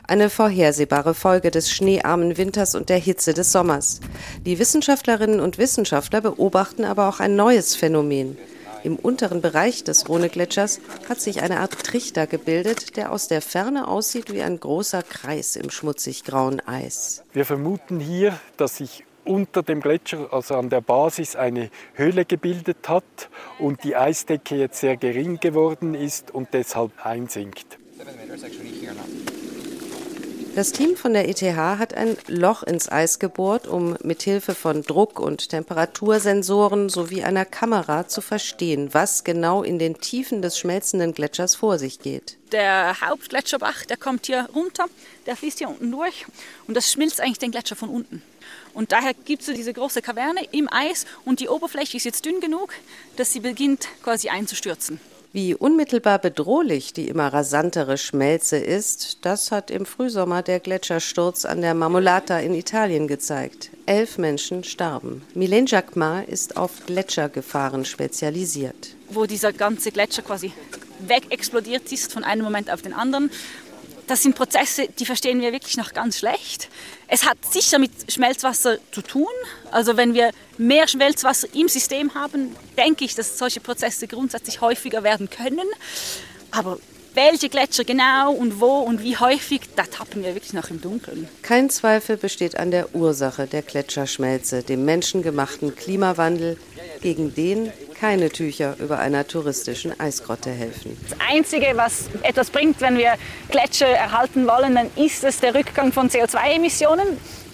Eine 0.06 0.30
vorhersehbare 0.30 1.14
Folge 1.14 1.50
des 1.50 1.70
schneearmen 1.70 2.38
Winters 2.38 2.74
und 2.74 2.88
der 2.88 2.98
Hitze 2.98 3.34
des 3.34 3.50
Sommers. 3.50 4.00
Die 4.46 4.58
Wissenschaftlerinnen 4.58 5.40
und 5.40 5.58
Wissenschaftler 5.58 6.20
beobachten 6.20 6.84
aber 6.84 7.08
auch 7.08 7.18
ein 7.18 7.34
neues 7.34 7.74
Phänomen. 7.74 8.38
Im 8.84 8.94
unteren 8.94 9.40
Bereich 9.40 9.82
des 9.82 10.08
Rhone-Gletschers 10.08 10.78
hat 11.08 11.20
sich 11.20 11.42
eine 11.42 11.58
Art 11.58 11.72
Trichter 11.82 12.28
gebildet, 12.28 12.96
der 12.96 13.10
aus 13.10 13.26
der 13.26 13.42
Ferne 13.42 13.88
aussieht 13.88 14.32
wie 14.32 14.42
ein 14.42 14.60
großer 14.60 15.02
Kreis 15.02 15.56
im 15.56 15.70
schmutzig 15.70 16.22
grauen 16.22 16.60
Eis. 16.60 17.24
Wir 17.32 17.44
vermuten 17.44 17.98
hier, 17.98 18.38
dass 18.56 18.76
sich 18.76 19.04
unter 19.26 19.62
dem 19.62 19.80
Gletscher, 19.80 20.32
also 20.32 20.54
an 20.54 20.70
der 20.70 20.80
Basis, 20.80 21.36
eine 21.36 21.70
Höhle 21.94 22.24
gebildet 22.24 22.88
hat 22.88 23.28
und 23.58 23.84
die 23.84 23.96
Eisdecke 23.96 24.56
jetzt 24.56 24.80
sehr 24.80 24.96
gering 24.96 25.40
geworden 25.40 25.94
ist 25.94 26.32
und 26.32 26.48
deshalb 26.52 27.04
einsinkt. 27.04 27.78
Das 30.56 30.72
Team 30.72 30.96
von 30.96 31.12
der 31.12 31.28
ETH 31.28 31.42
hat 31.42 31.92
ein 31.92 32.16
Loch 32.28 32.62
ins 32.62 32.90
Eis 32.90 33.18
gebohrt, 33.18 33.66
um 33.66 33.94
mithilfe 34.02 34.54
von 34.54 34.80
Druck- 34.80 35.20
und 35.20 35.50
Temperatursensoren 35.50 36.88
sowie 36.88 37.22
einer 37.22 37.44
Kamera 37.44 38.08
zu 38.08 38.22
verstehen, 38.22 38.94
was 38.94 39.22
genau 39.22 39.62
in 39.62 39.78
den 39.78 40.00
Tiefen 40.00 40.40
des 40.40 40.58
schmelzenden 40.58 41.12
Gletschers 41.12 41.56
vor 41.56 41.78
sich 41.78 41.98
geht. 41.98 42.38
Der 42.52 42.98
Hauptgletscherbach, 43.02 43.84
der 43.84 43.98
kommt 43.98 44.24
hier 44.24 44.48
runter, 44.54 44.86
der 45.26 45.36
fließt 45.36 45.58
hier 45.58 45.68
unten 45.68 45.90
durch 45.90 46.24
und 46.66 46.74
das 46.74 46.90
schmilzt 46.90 47.20
eigentlich 47.20 47.38
den 47.38 47.50
Gletscher 47.50 47.76
von 47.76 47.90
unten. 47.90 48.22
Und 48.76 48.92
daher 48.92 49.14
gibt 49.14 49.40
es 49.40 49.54
diese 49.54 49.72
große 49.72 50.02
Kaverne 50.02 50.40
im 50.52 50.68
Eis 50.70 51.06
und 51.24 51.40
die 51.40 51.48
Oberfläche 51.48 51.96
ist 51.96 52.04
jetzt 52.04 52.26
dünn 52.26 52.40
genug, 52.40 52.74
dass 53.16 53.32
sie 53.32 53.40
beginnt 53.40 53.88
quasi 54.02 54.28
einzustürzen. 54.28 55.00
Wie 55.32 55.54
unmittelbar 55.54 56.18
bedrohlich 56.18 56.92
die 56.92 57.08
immer 57.08 57.32
rasantere 57.32 57.96
Schmelze 57.96 58.58
ist, 58.58 59.24
das 59.24 59.50
hat 59.50 59.70
im 59.70 59.86
Frühsommer 59.86 60.42
der 60.42 60.60
Gletschersturz 60.60 61.46
an 61.46 61.62
der 61.62 61.72
Marmolata 61.72 62.38
in 62.38 62.54
Italien 62.54 63.08
gezeigt. 63.08 63.70
Elf 63.86 64.18
Menschen 64.18 64.62
starben. 64.62 65.22
Milene 65.34 65.66
Jacquemart 65.66 66.28
ist 66.28 66.58
auf 66.58 66.84
Gletschergefahren 66.84 67.86
spezialisiert. 67.86 68.94
Wo 69.08 69.24
dieser 69.24 69.54
ganze 69.54 69.90
Gletscher 69.90 70.20
quasi 70.20 70.52
wegexplodiert 71.00 71.90
ist 71.92 72.12
von 72.12 72.24
einem 72.24 72.42
Moment 72.42 72.70
auf 72.70 72.82
den 72.82 72.92
anderen 72.92 73.30
das 74.06 74.22
sind 74.22 74.36
Prozesse, 74.36 74.88
die 74.98 75.04
verstehen 75.04 75.40
wir 75.40 75.52
wirklich 75.52 75.76
noch 75.76 75.92
ganz 75.92 76.18
schlecht. 76.18 76.68
Es 77.08 77.24
hat 77.24 77.38
sicher 77.50 77.78
mit 77.78 77.90
Schmelzwasser 78.10 78.78
zu 78.92 79.02
tun. 79.02 79.26
Also 79.70 79.96
wenn 79.96 80.14
wir 80.14 80.30
mehr 80.58 80.88
Schmelzwasser 80.88 81.48
im 81.54 81.68
System 81.68 82.14
haben, 82.14 82.54
denke 82.76 83.04
ich, 83.04 83.14
dass 83.14 83.38
solche 83.38 83.60
Prozesse 83.60 84.06
grundsätzlich 84.06 84.60
häufiger 84.60 85.02
werden 85.02 85.30
können. 85.30 85.66
Aber 86.50 86.78
welche 87.14 87.48
Gletscher 87.48 87.84
genau 87.84 88.32
und 88.32 88.60
wo 88.60 88.80
und 88.80 89.02
wie 89.02 89.16
häufig, 89.16 89.62
da 89.74 89.84
tappen 89.84 90.22
wir 90.22 90.34
wirklich 90.34 90.52
noch 90.52 90.70
im 90.70 90.80
Dunkeln. 90.80 91.28
Kein 91.42 91.70
Zweifel 91.70 92.16
besteht 92.16 92.58
an 92.58 92.70
der 92.70 92.94
Ursache 92.94 93.46
der 93.46 93.62
Gletscherschmelze, 93.62 94.62
dem 94.62 94.84
menschengemachten 94.84 95.74
Klimawandel, 95.74 96.58
gegen 97.00 97.34
den 97.34 97.72
keine 97.98 98.30
Tücher 98.30 98.76
über 98.78 98.98
einer 98.98 99.26
touristischen 99.26 99.98
Eisgrotte 99.98 100.50
helfen. 100.50 100.96
Das 101.08 101.18
Einzige, 101.28 101.72
was 101.74 102.08
etwas 102.22 102.50
bringt, 102.50 102.80
wenn 102.80 102.98
wir 102.98 103.14
Gletscher 103.50 103.88
erhalten 103.88 104.46
wollen, 104.46 104.74
dann 104.74 104.90
ist 104.96 105.24
es 105.24 105.40
der 105.40 105.54
Rückgang 105.54 105.92
von 105.92 106.08
CO2-Emissionen. 106.08 107.06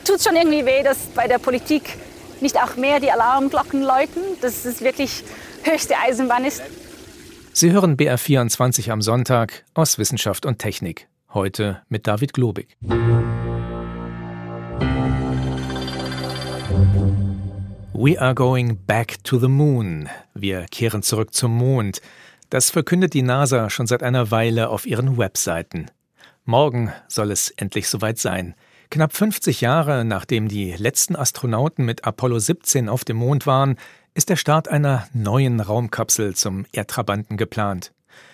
Tut 0.04 0.22
schon 0.22 0.37
irgendwie 0.37 0.66
weh, 0.66 0.82
dass 0.82 0.99
bei 1.14 1.28
der 1.28 1.38
Politik 1.38 1.96
nicht 2.40 2.56
auch 2.56 2.76
mehr 2.76 2.99
die 2.99 3.11
Alarmglocken 3.11 3.82
läuten, 3.82 4.22
dass 4.40 4.64
es 4.64 4.80
wirklich 4.80 5.22
höchste 5.62 5.94
Eisenbahn 5.96 6.44
ist. 6.44 6.62
Sie 7.52 7.70
hören 7.70 7.96
BR24 7.96 8.90
am 8.90 9.02
Sonntag 9.02 9.64
aus 9.75 9.99
Wissenschaft 9.99 10.46
und 10.46 10.58
Technik. 10.58 11.06
Heute 11.32 11.82
mit 11.88 12.06
David 12.06 12.32
Globig. 12.32 12.76
We 17.94 18.18
are 18.18 18.34
going 18.34 18.78
back 18.87 19.22
to 19.25 19.38
the 19.38 19.49
moon. 19.49 20.08
Wir 20.32 20.64
kehren 20.70 21.02
zurück 21.02 21.34
zum 21.34 21.54
Mond. 21.54 22.00
Das 22.49 22.70
verkündet 22.70 23.12
die 23.12 23.20
NASA 23.20 23.68
schon 23.68 23.87
seit 23.87 24.02
einer 24.02 24.30
Weile 24.30 24.70
auf 24.70 24.87
ihren 24.87 25.18
Webseiten. 25.18 25.90
Morgen 26.46 26.90
soll 27.06 27.30
es 27.30 27.50
endlich 27.50 27.88
soweit 27.88 28.18
sein. 28.18 28.54
Knapp 28.90 29.14
50 29.14 29.61
Jahre 29.61 30.06
nachdem 30.06 30.49
die 30.49 30.72
letzten 30.72 31.16
Astronauten 31.16 31.84
mit 31.84 32.06
Apollo 32.06 32.38
17 32.38 32.88
auf 32.88 33.04
dem 33.04 33.18
Mond 33.18 33.46
waren, 33.46 33.76
ist 34.14 34.30
der 34.30 34.37
Start 34.37 34.68
einer 34.68 35.06
neuen 35.12 35.61
Raumkapsel 35.61 36.34
zum 36.34 36.64
Erdtrabanten 36.72 37.37
geplant. 37.37 37.92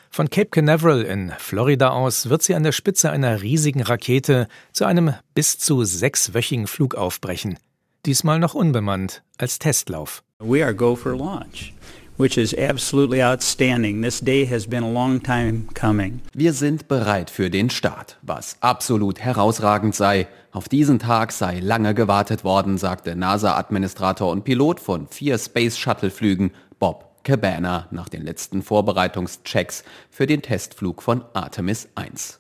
Von 0.09 0.31
Cape 0.31 0.51
Canaveral 0.51 1.03
in 1.03 1.33
Florida 1.37 1.91
aus 1.91 2.29
wird 2.29 2.45
sie 2.45 2.55
an 2.55 2.63
der 2.63 2.73
Spitze 2.73 3.11
einer 3.11 3.43
riesigen 3.43 3.83
Rakete 3.83 4.47
zu 4.73 4.85
einem 4.85 5.15
bis 5.35 5.59
zu 5.59 5.83
sechswöchigen 5.83 6.69
Flug 6.69 6.95
aufbrechen. 6.95 7.59
Diesmal 8.07 8.39
noch 8.39 8.55
unbemannt 8.55 9.23
als 9.39 9.59
Testlauf. 9.59 10.23
We 10.41 10.65
are 10.65 10.75
go 10.75 10.95
for 10.95 11.17
launch 11.17 11.75
which 12.19 12.37
is 12.37 12.53
absolutely 12.53 13.23
outstanding. 13.23 14.03
This 14.03 14.21
day 14.21 14.45
has 14.45 14.67
been 14.67 14.83
a 14.83 14.91
long 14.91 15.23
time 15.23 15.69
coming. 15.75 16.21
Wir 16.35 16.53
sind 16.53 16.89
bereit 16.89 17.31
für 17.31 17.49
den 17.49 17.71
Start, 17.71 18.19
was 18.23 18.57
absolut 18.61 19.21
herausragend 19.21 19.95
sei. 19.95 20.27
Auf 20.53 20.69
diesen 20.69 20.99
Tag 20.99 21.33
sei 21.33 21.61
lange 21.61 21.95
gewartet 21.95 22.45
worden, 22.45 22.77
sagte 22.77 23.15
NASA-Administrator 23.17 24.31
und 24.31 24.45
Pilot 24.45 24.81
von 24.81 25.07
vier 25.07 25.39
Space 25.39 25.79
Shuttle-Flügen 25.79 26.51
Bob 26.79 27.09
Cabana 27.23 27.87
nach 27.91 28.09
den 28.09 28.23
letzten 28.23 28.63
Vorbereitungschecks 28.63 29.85
für 30.11 30.27
den 30.27 30.43
Testflug 30.43 31.03
von 31.03 31.25
Artemis 31.35 31.89
1. 31.95 32.38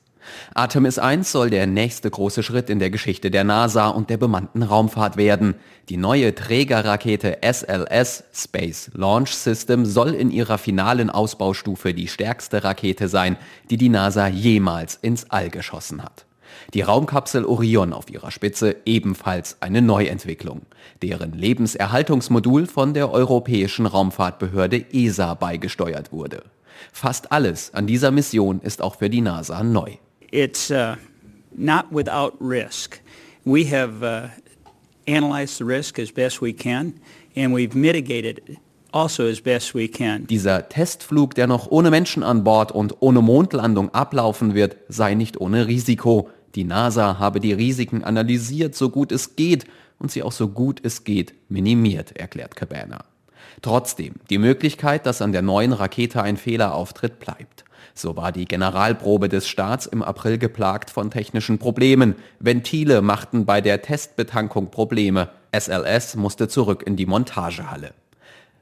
Artemis 0.55 0.99
1 0.99 1.31
soll 1.31 1.51
der 1.51 1.67
nächste 1.67 2.11
große 2.11 2.43
Schritt 2.43 2.71
in 2.71 2.79
der 2.79 2.91
Geschichte 2.91 3.31
der 3.31 3.45
NASA 3.45 3.89
und 3.89 4.11
der 4.11 4.17
bemannten 4.17 4.63
Raumfahrt 4.63 5.17
werden. 5.17 5.55
Die 5.89 5.97
neue 5.97 6.35
Trägerrakete 6.35 7.39
SLS 7.43 8.25
Space 8.33 8.91
Launch 8.95 9.35
System 9.35 9.85
soll 9.85 10.15
in 10.15 10.31
ihrer 10.31 10.59
finalen 10.59 11.11
Ausbaustufe 11.11 11.95
die 11.95 12.09
stärkste 12.09 12.65
Rakete 12.65 13.09
sein, 13.09 13.37
die 13.71 13.77
die 13.77 13.89
NASA 13.89 14.29
jemals 14.29 14.97
ins 14.97 15.31
All 15.31 15.51
geschossen 15.51 16.03
hat. 16.03 16.27
Die 16.75 16.83
Raumkapsel 16.83 17.45
Orion 17.45 17.93
auf 17.93 18.11
ihrer 18.11 18.31
Spitze 18.31 18.77
ebenfalls 18.85 19.57
eine 19.61 19.83
Neuentwicklung, 19.83 20.63
deren 21.03 21.33
Lebenserhaltungsmodul 21.33 22.67
von 22.67 22.95
der 22.95 23.11
Europäischen 23.11 23.87
Raumfahrtbehörde 23.87 24.85
ESA 24.93 25.35
beigesteuert 25.35 26.13
wurde. 26.13 26.43
Fast 26.93 27.33
alles 27.33 27.75
an 27.75 27.87
dieser 27.87 28.11
Mission 28.11 28.61
ist 28.61 28.83
auch 28.83 28.97
für 28.97 29.11
die 29.11 29.21
NASA 29.21 29.63
neu. 29.63 29.97
It's 30.31 30.71
uh, 30.71 30.97
not 31.57 31.93
without 31.93 32.35
risk. 32.41 33.01
We 33.45 33.65
have 33.71 34.03
uh, 34.03 34.29
analyzed 35.07 35.59
the 35.59 35.65
risk 35.65 35.99
as 35.99 36.13
best 36.13 36.41
we 36.43 36.53
can 36.53 37.01
and 37.35 37.55
we've 37.55 37.75
mitigated 37.75 38.59
also 38.93 39.27
as 39.27 39.41
best 39.41 39.75
we 39.75 39.89
can. 39.89 40.27
Dieser 40.27 40.69
Testflug, 40.69 41.35
der 41.35 41.47
noch 41.47 41.71
ohne 41.71 41.91
Menschen 41.91 42.23
an 42.23 42.45
Bord 42.45 42.73
und 42.73 42.97
ohne 43.01 43.23
Mondlandung 43.23 43.93
ablaufen 43.95 44.55
wird, 44.55 44.77
sei 44.89 45.15
nicht 45.15 45.41
ohne 45.41 45.67
Risiko. 45.67 46.31
Die 46.55 46.65
NASA 46.65 47.19
habe 47.19 47.41
die 47.41 47.53
Risiken 47.53 48.05
analysiert, 48.05 48.75
so 48.75 48.91
gut 48.91 49.13
es 49.13 49.37
geht 49.37 49.67
und 49.99 50.11
sie 50.11 50.23
auch 50.23 50.33
so 50.33 50.49
gut 50.49 50.81
es 50.83 51.05
geht 51.05 51.35
minimiert, 51.49 52.17
erklärt 52.17 52.57
Cabana. 52.57 53.05
Trotzdem, 53.63 54.15
die 54.31 54.39
Möglichkeit, 54.39 55.05
dass 55.05 55.21
an 55.21 55.33
der 55.33 55.43
neuen 55.43 55.73
Rakete 55.73 56.23
ein 56.23 56.37
Fehler 56.37 56.75
auftritt, 56.75 57.19
bleibt. 57.19 57.65
So 57.99 58.17
war 58.17 58.31
die 58.31 58.45
Generalprobe 58.45 59.29
des 59.29 59.49
Staats 59.49 59.87
im 59.87 60.05
April 60.05 60.39
geplagt 60.39 60.89
von 60.89 61.11
technischen 61.11 61.59
Problemen. 61.59 62.15
Ventile 62.39 63.03
machten 63.03 63.45
bei 63.45 63.61
der 63.61 63.83
Testbetankung 63.83 64.71
Probleme. 64.71 65.31
SLS 65.51 66.15
musste 66.15 66.47
zurück 66.47 66.85
in 66.87 66.95
die 66.95 67.07
Montagehalle. 67.07 67.95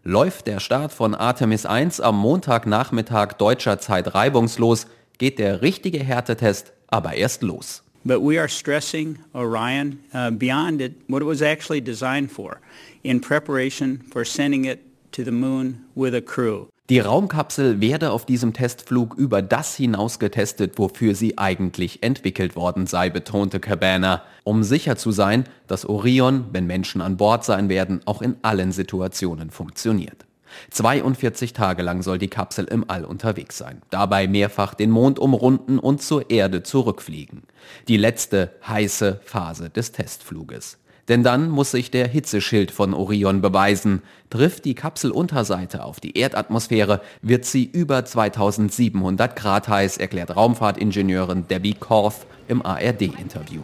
Läuft 0.05 0.47
der 0.47 0.59
Start 0.59 0.91
von 0.91 1.15
Artemis 1.15 1.67
1 1.67 2.01
am 2.01 2.17
Montagnachmittag 2.19 3.35
deutscher 3.35 3.79
Zeit 3.79 4.15
reibungslos, 4.15 4.87
geht 5.19 5.39
der 5.39 5.61
richtige 5.61 5.99
Härtetest 5.99 6.73
aber 6.87 7.15
erst 7.15 7.43
los. 7.43 7.83
But 8.05 8.23
we 8.23 8.39
are 8.39 8.49
stressing 8.49 9.19
Orion 9.35 9.99
uh, 10.15 10.31
beyond 10.31 10.81
it, 10.81 10.95
what 11.09 11.21
it 11.21 11.27
was 11.27 11.43
actually 11.43 11.83
designed 11.83 12.31
for, 12.31 12.61
in 13.03 13.21
preparation 13.21 14.03
for 14.11 14.25
sending 14.25 14.65
it 14.65 14.79
to 15.13 15.25
the 15.25 15.33
moon 15.33 15.85
with 15.95 16.15
a 16.15 16.23
crew. 16.23 16.69
Die 16.89 17.01
Raumkapsel 17.01 17.81
werde 17.81 18.13
auf 18.13 18.27
diesem 18.27 18.53
Testflug 18.53 19.15
über 19.15 19.43
das 19.43 19.75
hinaus 19.75 20.21
getestet, 20.21 20.79
wofür 20.79 21.17
sie 21.17 21.37
eigentlich 21.37 22.05
entwickelt 22.05 22.55
worden 22.55 22.87
sei, 22.87 23.11
betonte 23.11 23.59
Cabana, 23.59 24.23
um 24.45 24.63
sicher 24.63 24.97
zu 24.97 25.11
sein, 25.11 25.45
dass 25.67 25.85
Orion, 25.85 26.45
wenn 26.53 26.69
Menschen 26.69 27.01
an 27.01 27.17
Bord 27.17 27.45
sein 27.45 27.69
werden, 27.69 28.03
auch 28.05 28.23
in 28.23 28.37
allen 28.43 28.71
Situationen 28.71 29.51
funktioniert. 29.51 30.27
42 30.71 31.53
Tage 31.55 31.83
lang 31.83 32.03
soll 32.03 32.19
die 32.19 32.29
Kapsel 32.29 32.67
im 32.67 32.89
All 32.89 33.05
unterwegs 33.05 33.59
sein, 33.59 33.83
dabei 33.91 34.29
mehrfach 34.29 34.75
den 34.75 34.93
Mond 34.93 35.19
umrunden 35.19 35.81
und 35.81 36.03
zur 36.03 36.31
Erde 36.31 36.63
zurückfliegen. 36.63 37.43
Die 37.89 37.97
letzte 37.97 38.53
heiße 38.67 39.21
Phase 39.25 39.71
des 39.71 39.91
Testfluges. 39.91 40.79
Denn 41.09 41.23
dann 41.23 41.51
muss 41.51 41.71
sich 41.71 41.91
der 41.91 42.09
Hitzeschild 42.09 42.71
von 42.71 42.95
Orion 42.95 43.41
beweisen. 43.41 44.03
Trifft 44.31 44.65
die 44.65 44.75
Kapselunterseite 44.75 45.85
auf 45.85 46.01
die 46.01 46.19
Erdatmosphäre, 46.19 47.01
wird 47.23 47.45
sie 47.45 47.65
über 47.65 48.05
2700 48.05 49.37
Grad 49.37 49.69
heiß, 49.69 49.99
erklärt 49.99 50.35
Raumfahrtingenieurin 50.35 51.47
Debbie 51.49 51.75
Korth 51.75 52.27
im 52.49 52.65
ARD-Interview. 52.65 53.63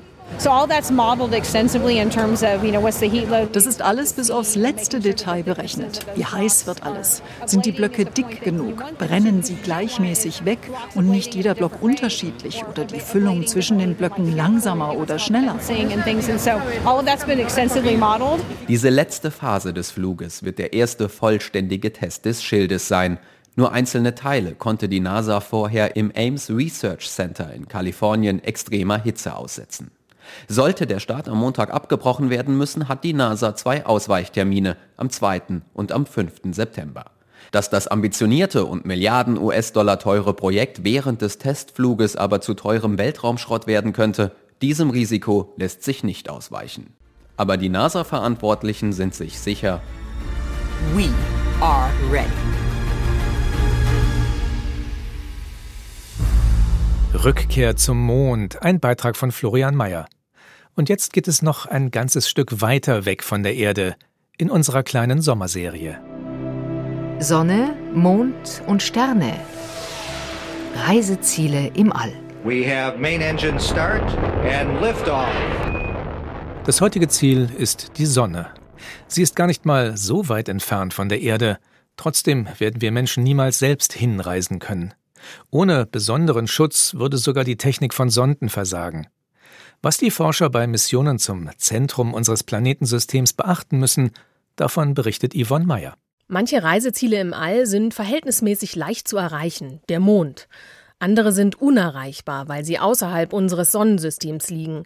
Das 3.53 3.67
ist 3.67 3.83
alles 3.83 4.13
bis 4.13 4.31
aufs 4.31 4.55
letzte 4.55 5.01
Detail 5.01 5.43
berechnet. 5.43 6.07
Wie 6.15 6.25
heiß 6.25 6.67
wird 6.67 6.83
alles? 6.83 7.23
Sind 7.47 7.67
die 7.67 7.73
Blöcke 7.73 8.05
dick 8.05 8.43
genug? 8.43 8.83
Brennen 8.99 9.43
sie 9.43 9.55
gleichmäßig 9.55 10.45
weg 10.45 10.59
und 10.95 11.09
nicht 11.09 11.35
jeder 11.35 11.55
Block 11.55 11.83
unterschiedlich 11.83 12.65
oder 12.65 12.85
die 12.85 13.01
Füllung 13.01 13.47
zwischen 13.47 13.79
den 13.79 13.95
Blöcken 13.95 14.35
langsamer 14.37 14.97
oder 14.97 15.19
schneller? 15.19 15.57
Diese 18.69 18.89
letzte 18.89 19.31
Phase 19.31 19.73
des 19.73 19.91
Fluges 19.91 20.43
wird 20.43 20.59
der 20.59 20.73
erste 20.73 21.09
vollständige 21.09 21.93
Test 21.93 22.25
des 22.25 22.43
Schildes 22.43 22.89
sein. 22.89 23.19
Nur 23.55 23.73
einzelne 23.73 24.15
Teile 24.15 24.55
konnte 24.55 24.89
die 24.89 25.01
NASA 25.01 25.41
vorher 25.41 25.95
im 25.97 26.11
Ames 26.17 26.49
Research 26.51 27.11
Center 27.11 27.53
in 27.53 27.69
Kalifornien 27.69 28.43
extremer 28.43 28.99
Hitze 29.03 29.37
aussetzen. 29.37 29.91
Sollte 30.49 30.87
der 30.87 31.01
Start 31.01 31.29
am 31.29 31.39
Montag 31.39 31.73
abgebrochen 31.73 32.31
werden 32.31 32.57
müssen, 32.57 32.89
hat 32.89 33.05
die 33.05 33.13
NASA 33.13 33.55
zwei 33.55 33.87
Ausweichtermine 33.87 34.77
am 34.97 35.11
2. 35.11 35.63
und 35.75 35.93
am 35.93 36.07
5. 36.07 36.41
September. 36.53 37.07
Dass 37.51 37.71
das 37.71 37.89
ambitionierte 37.89 38.65
und 38.65 38.87
Milliarden 38.87 39.37
US-Dollar 39.39 39.99
teure 39.99 40.35
Projekt 40.35 40.85
während 40.85 41.23
des 41.23 41.39
Testfluges 41.39 42.17
aber 42.17 42.41
zu 42.41 42.55
teurem 42.55 42.99
Weltraumschrott 42.99 43.67
werden 43.67 43.93
könnte, 43.93 44.33
diesem 44.63 44.91
Risiko 44.91 45.53
lässt 45.57 45.83
sich 45.83 46.05
nicht 46.05 46.31
ausweichen. 46.31 46.95
Aber 47.37 47.57
die 47.57 47.69
NASA-Verantwortlichen 47.69 48.93
sind 48.93 49.15
sich 49.15 49.39
sicher, 49.39 49.81
We 50.95 51.09
are 51.61 51.91
ready. 52.11 52.62
Rückkehr 57.15 57.77
zum 57.77 58.01
Mond, 58.01 58.63
ein 58.63 58.81
Beitrag 58.81 59.17
von 59.17 59.33
Florian 59.33 59.77
Mayer. 59.77 60.07
Und 60.75 60.89
jetzt 60.89 61.13
geht 61.13 61.29
es 61.29 61.43
noch 61.43 61.67
ein 61.67 61.91
ganzes 61.91 62.29
Stück 62.29 62.63
weiter 62.63 63.05
weg 63.05 63.23
von 63.23 63.43
der 63.43 63.55
Erde, 63.55 63.97
in 64.39 64.49
unserer 64.49 64.83
kleinen 64.83 65.21
Sommerserie. 65.21 66.01
Sonne, 67.19 67.77
Mond 67.95 68.63
und 68.67 68.83
Sterne. 68.83 69.35
Reiseziele 70.87 71.69
im 71.75 71.93
All. 71.93 72.13
We 72.45 72.65
have 72.67 72.99
main 72.99 73.21
engine 73.21 73.61
start 73.61 74.03
and 74.51 74.81
liftoff. 74.81 75.29
Das 76.65 76.81
heutige 76.81 77.09
Ziel 77.09 77.51
ist 77.57 77.99
die 77.99 78.07
Sonne. 78.07 78.49
Sie 79.07 79.23
ist 79.23 79.37
gar 79.37 79.47
nicht 79.47 79.67
mal 79.67 79.99
so 79.99 80.31
weit 80.31 80.49
entfernt 80.49 80.95
von 80.95 81.11
der 81.11 81.21
Erde. 81.21 81.59
Trotzdem 81.99 82.49
werden 82.59 82.81
wir 82.81 82.91
Menschen 82.91 83.23
niemals 83.23 83.59
selbst 83.59 83.93
hinreisen 83.93 84.59
können. 84.59 84.95
Ohne 85.51 85.87
besonderen 85.87 86.47
Schutz 86.47 86.95
würde 86.95 87.19
sogar 87.19 87.45
die 87.45 87.57
Technik 87.57 87.95
von 87.95 88.11
Sonden 88.11 88.49
versagen. 88.49 89.07
Was 89.83 89.99
die 89.99 90.11
Forscher 90.11 90.49
bei 90.49 90.67
Missionen 90.67 91.19
zum 91.19 91.51
Zentrum 91.57 92.15
unseres 92.15 92.45
Planetensystems 92.45 93.33
beachten 93.33 93.79
müssen, 93.79 94.13
davon 94.57 94.95
berichtet 94.95 95.35
Yvonne 95.35 95.67
Meyer. 95.67 95.97
Manche 96.29 96.63
Reiseziele 96.63 97.21
im 97.21 97.35
All 97.35 97.67
sind 97.67 97.93
verhältnismäßig 97.93 98.77
leicht 98.77 99.09
zu 99.09 99.17
erreichen, 99.17 99.81
der 99.89 100.01
Mond. 100.01 100.49
Andere 100.99 101.33
sind 101.33 101.61
unerreichbar, 101.61 102.49
weil 102.49 102.65
sie 102.65 102.79
außerhalb 102.79 103.33
unseres 103.33 103.73
Sonnensystems 103.73 104.49
liegen. 104.51 104.85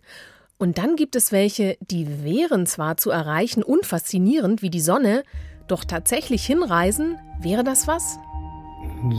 Und 0.59 0.79
dann 0.79 0.97
gibt 0.97 1.15
es 1.15 1.31
welche, 1.31 1.77
die 1.83 2.25
wären 2.25 2.65
zwar 2.65 2.97
zu 2.97 3.11
erreichen 3.11 3.63
und 3.63 3.85
faszinierend 3.85 4.63
wie 4.63 4.71
die 4.71 4.81
Sonne, 4.81 5.25
doch 5.69 5.85
tatsächlich 5.85 6.47
hinreisen, 6.47 7.19
wäre 7.41 7.65
das 7.65 7.87
was? 7.87 8.19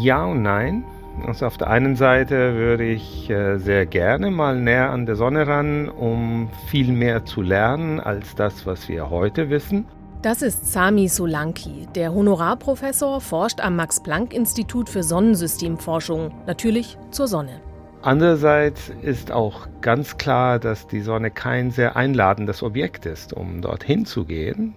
Ja 0.02 0.26
und 0.26 0.42
nein. 0.42 0.84
Also 1.26 1.46
auf 1.46 1.58
der 1.58 1.70
einen 1.70 1.96
Seite 1.96 2.56
würde 2.56 2.86
ich 2.86 3.30
äh, 3.30 3.58
sehr 3.58 3.86
gerne 3.86 4.32
mal 4.32 4.60
näher 4.60 4.92
an 4.92 5.06
der 5.06 5.16
Sonne 5.16 5.48
ran, 5.48 5.90
um 5.90 6.50
viel 6.68 6.92
mehr 6.92 7.26
zu 7.26 7.42
lernen 7.42 8.00
als 8.00 8.36
das, 8.36 8.66
was 8.66 8.88
wir 8.88 9.10
heute 9.10 9.50
wissen. 9.50 9.86
Das 10.22 10.42
ist 10.42 10.72
Sami 10.72 11.08
Solanki. 11.08 11.88
Der 11.96 12.14
Honorarprofessor 12.14 13.22
forscht 13.22 13.62
am 13.62 13.76
Max-Planck-Institut 13.76 14.90
für 14.90 15.04
Sonnensystemforschung, 15.04 16.34
natürlich 16.46 16.98
zur 17.12 17.28
Sonne. 17.28 17.62
Andererseits 18.02 18.92
ist 19.02 19.32
auch 19.32 19.68
ganz 19.82 20.18
klar, 20.18 20.60
dass 20.60 20.88
die 20.88 21.02
Sonne 21.02 21.30
kein 21.32 21.72
sehr 21.72 21.96
einladendes 21.96 22.64
Objekt 22.64 23.06
ist, 23.06 23.34
um 23.34 23.62
dorthin 23.62 24.06
zu 24.06 24.26
gehen. 24.26 24.76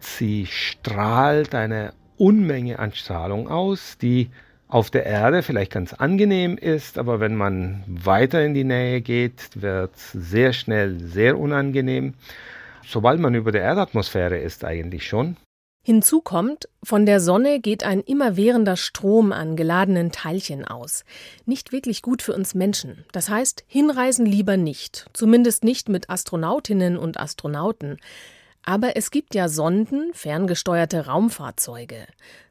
Sie 0.00 0.46
strahlt 0.46 1.54
eine 1.54 1.92
Unmenge 2.16 2.78
an 2.78 2.92
Strahlung 2.92 3.48
aus, 3.48 3.96
die 3.98 4.30
auf 4.74 4.90
der 4.90 5.06
Erde 5.06 5.44
vielleicht 5.44 5.70
ganz 5.70 5.92
angenehm 5.92 6.58
ist, 6.58 6.98
aber 6.98 7.20
wenn 7.20 7.36
man 7.36 7.84
weiter 7.86 8.44
in 8.44 8.54
die 8.54 8.64
Nähe 8.64 9.02
geht, 9.02 9.50
wird 9.54 9.94
es 9.94 10.10
sehr 10.10 10.52
schnell 10.52 10.98
sehr 10.98 11.38
unangenehm. 11.38 12.14
Sobald 12.84 13.20
man 13.20 13.36
über 13.36 13.52
der 13.52 13.62
Erdatmosphäre 13.62 14.36
ist 14.36 14.64
eigentlich 14.64 15.06
schon. 15.06 15.36
Hinzu 15.84 16.20
kommt, 16.20 16.68
von 16.82 17.06
der 17.06 17.20
Sonne 17.20 17.60
geht 17.60 17.84
ein 17.84 18.00
immerwährender 18.00 18.76
Strom 18.76 19.30
an 19.30 19.54
geladenen 19.54 20.10
Teilchen 20.10 20.64
aus. 20.64 21.04
Nicht 21.46 21.70
wirklich 21.70 22.02
gut 22.02 22.20
für 22.20 22.34
uns 22.34 22.56
Menschen. 22.56 23.04
Das 23.12 23.28
heißt, 23.28 23.62
hinreisen 23.68 24.26
lieber 24.26 24.56
nicht. 24.56 25.06
Zumindest 25.12 25.62
nicht 25.62 25.88
mit 25.88 26.10
Astronautinnen 26.10 26.98
und 26.98 27.20
Astronauten. 27.20 27.98
Aber 28.64 28.96
es 28.96 29.12
gibt 29.12 29.36
ja 29.36 29.48
Sonden, 29.48 30.12
ferngesteuerte 30.14 31.06
Raumfahrzeuge. 31.06 32.06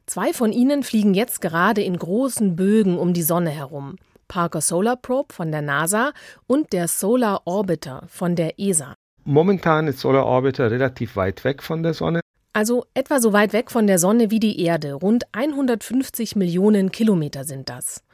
Zwei 0.06 0.34
von 0.34 0.52
ihnen 0.52 0.82
fliegen 0.82 1.14
jetzt 1.14 1.40
gerade 1.40 1.82
in 1.82 1.96
großen 1.96 2.56
Bögen 2.56 2.98
um 2.98 3.14
die 3.14 3.22
Sonne 3.22 3.50
herum. 3.50 3.96
Parker 4.28 4.60
Solar 4.60 4.96
Probe 4.96 5.32
von 5.32 5.50
der 5.50 5.62
NASA 5.62 6.12
und 6.46 6.72
der 6.72 6.88
Solar 6.88 7.42
Orbiter 7.46 8.04
von 8.08 8.36
der 8.36 8.58
ESA. 8.58 8.94
Momentan 9.24 9.86
ist 9.88 10.00
Solar 10.00 10.26
Orbiter 10.26 10.70
relativ 10.70 11.16
weit 11.16 11.44
weg 11.44 11.62
von 11.62 11.82
der 11.82 11.94
Sonne. 11.94 12.20
Also 12.52 12.84
etwa 12.94 13.18
so 13.18 13.32
weit 13.32 13.52
weg 13.52 13.70
von 13.70 13.86
der 13.86 13.98
Sonne 13.98 14.30
wie 14.30 14.38
die 14.38 14.60
Erde. 14.60 14.92
Rund 14.92 15.24
150 15.32 16.36
Millionen 16.36 16.92
Kilometer 16.92 17.44
sind 17.44 17.68
das. 17.68 18.04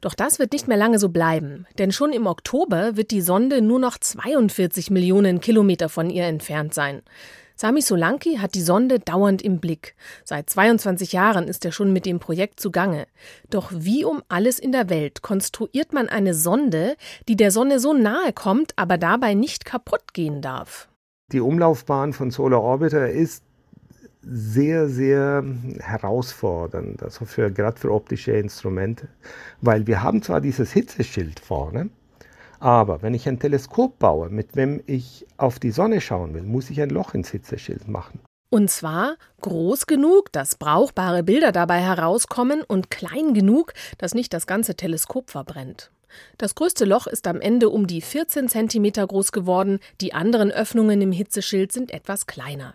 Doch 0.00 0.14
das 0.14 0.38
wird 0.38 0.52
nicht 0.52 0.68
mehr 0.68 0.76
lange 0.76 0.98
so 0.98 1.08
bleiben, 1.08 1.66
denn 1.78 1.90
schon 1.90 2.12
im 2.12 2.26
Oktober 2.26 2.96
wird 2.96 3.10
die 3.10 3.22
Sonde 3.22 3.60
nur 3.60 3.80
noch 3.80 3.98
42 3.98 4.90
Millionen 4.90 5.40
Kilometer 5.40 5.88
von 5.88 6.10
ihr 6.10 6.26
entfernt 6.26 6.74
sein. 6.74 7.02
Sami 7.60 7.82
Solanki 7.82 8.36
hat 8.36 8.54
die 8.54 8.62
Sonde 8.62 9.00
dauernd 9.00 9.42
im 9.42 9.58
Blick. 9.58 9.96
Seit 10.22 10.48
22 10.48 11.10
Jahren 11.12 11.48
ist 11.48 11.64
er 11.64 11.72
schon 11.72 11.92
mit 11.92 12.06
dem 12.06 12.20
Projekt 12.20 12.60
zugange. 12.60 13.08
Doch 13.50 13.72
wie 13.74 14.04
um 14.04 14.22
alles 14.28 14.60
in 14.60 14.70
der 14.70 14.90
Welt 14.90 15.22
konstruiert 15.22 15.92
man 15.92 16.08
eine 16.08 16.34
Sonde, 16.34 16.94
die 17.26 17.34
der 17.34 17.50
Sonne 17.50 17.80
so 17.80 17.92
nahe 17.92 18.32
kommt, 18.32 18.74
aber 18.76 18.96
dabei 18.96 19.34
nicht 19.34 19.64
kaputt 19.64 20.14
gehen 20.14 20.40
darf? 20.40 20.88
Die 21.32 21.40
Umlaufbahn 21.40 22.12
von 22.12 22.30
Solar 22.30 22.62
Orbiter 22.62 23.10
ist 23.10 23.42
sehr, 24.22 24.88
sehr 24.88 25.42
herausfordernd, 25.80 27.02
also 27.02 27.24
für, 27.24 27.50
gerade 27.50 27.80
für 27.80 27.90
optische 27.90 28.32
Instrumente, 28.32 29.08
weil 29.60 29.88
wir 29.88 30.04
haben 30.04 30.22
zwar 30.22 30.40
dieses 30.40 30.70
Hitzeschild 30.70 31.40
vorne, 31.40 31.90
aber 32.60 33.02
wenn 33.02 33.14
ich 33.14 33.28
ein 33.28 33.38
Teleskop 33.38 33.98
baue, 33.98 34.30
mit 34.30 34.56
dem 34.56 34.82
ich 34.86 35.26
auf 35.36 35.58
die 35.58 35.70
Sonne 35.70 36.00
schauen 36.00 36.34
will, 36.34 36.42
muss 36.42 36.70
ich 36.70 36.80
ein 36.80 36.90
Loch 36.90 37.14
ins 37.14 37.30
Hitzeschild 37.30 37.88
machen. 37.88 38.20
Und 38.50 38.70
zwar 38.70 39.16
groß 39.42 39.86
genug, 39.86 40.32
dass 40.32 40.56
brauchbare 40.56 41.22
Bilder 41.22 41.52
dabei 41.52 41.80
herauskommen 41.80 42.62
und 42.62 42.90
klein 42.90 43.34
genug, 43.34 43.74
dass 43.98 44.14
nicht 44.14 44.32
das 44.32 44.46
ganze 44.46 44.74
Teleskop 44.74 45.30
verbrennt. 45.30 45.90
Das 46.38 46.54
größte 46.54 46.86
Loch 46.86 47.06
ist 47.06 47.26
am 47.26 47.40
Ende 47.40 47.68
um 47.68 47.86
die 47.86 48.00
14 48.00 48.48
cm 48.48 48.92
groß 49.06 49.32
geworden, 49.32 49.78
die 50.00 50.14
anderen 50.14 50.50
Öffnungen 50.50 51.02
im 51.02 51.12
Hitzeschild 51.12 51.72
sind 51.72 51.90
etwas 51.90 52.26
kleiner. 52.26 52.74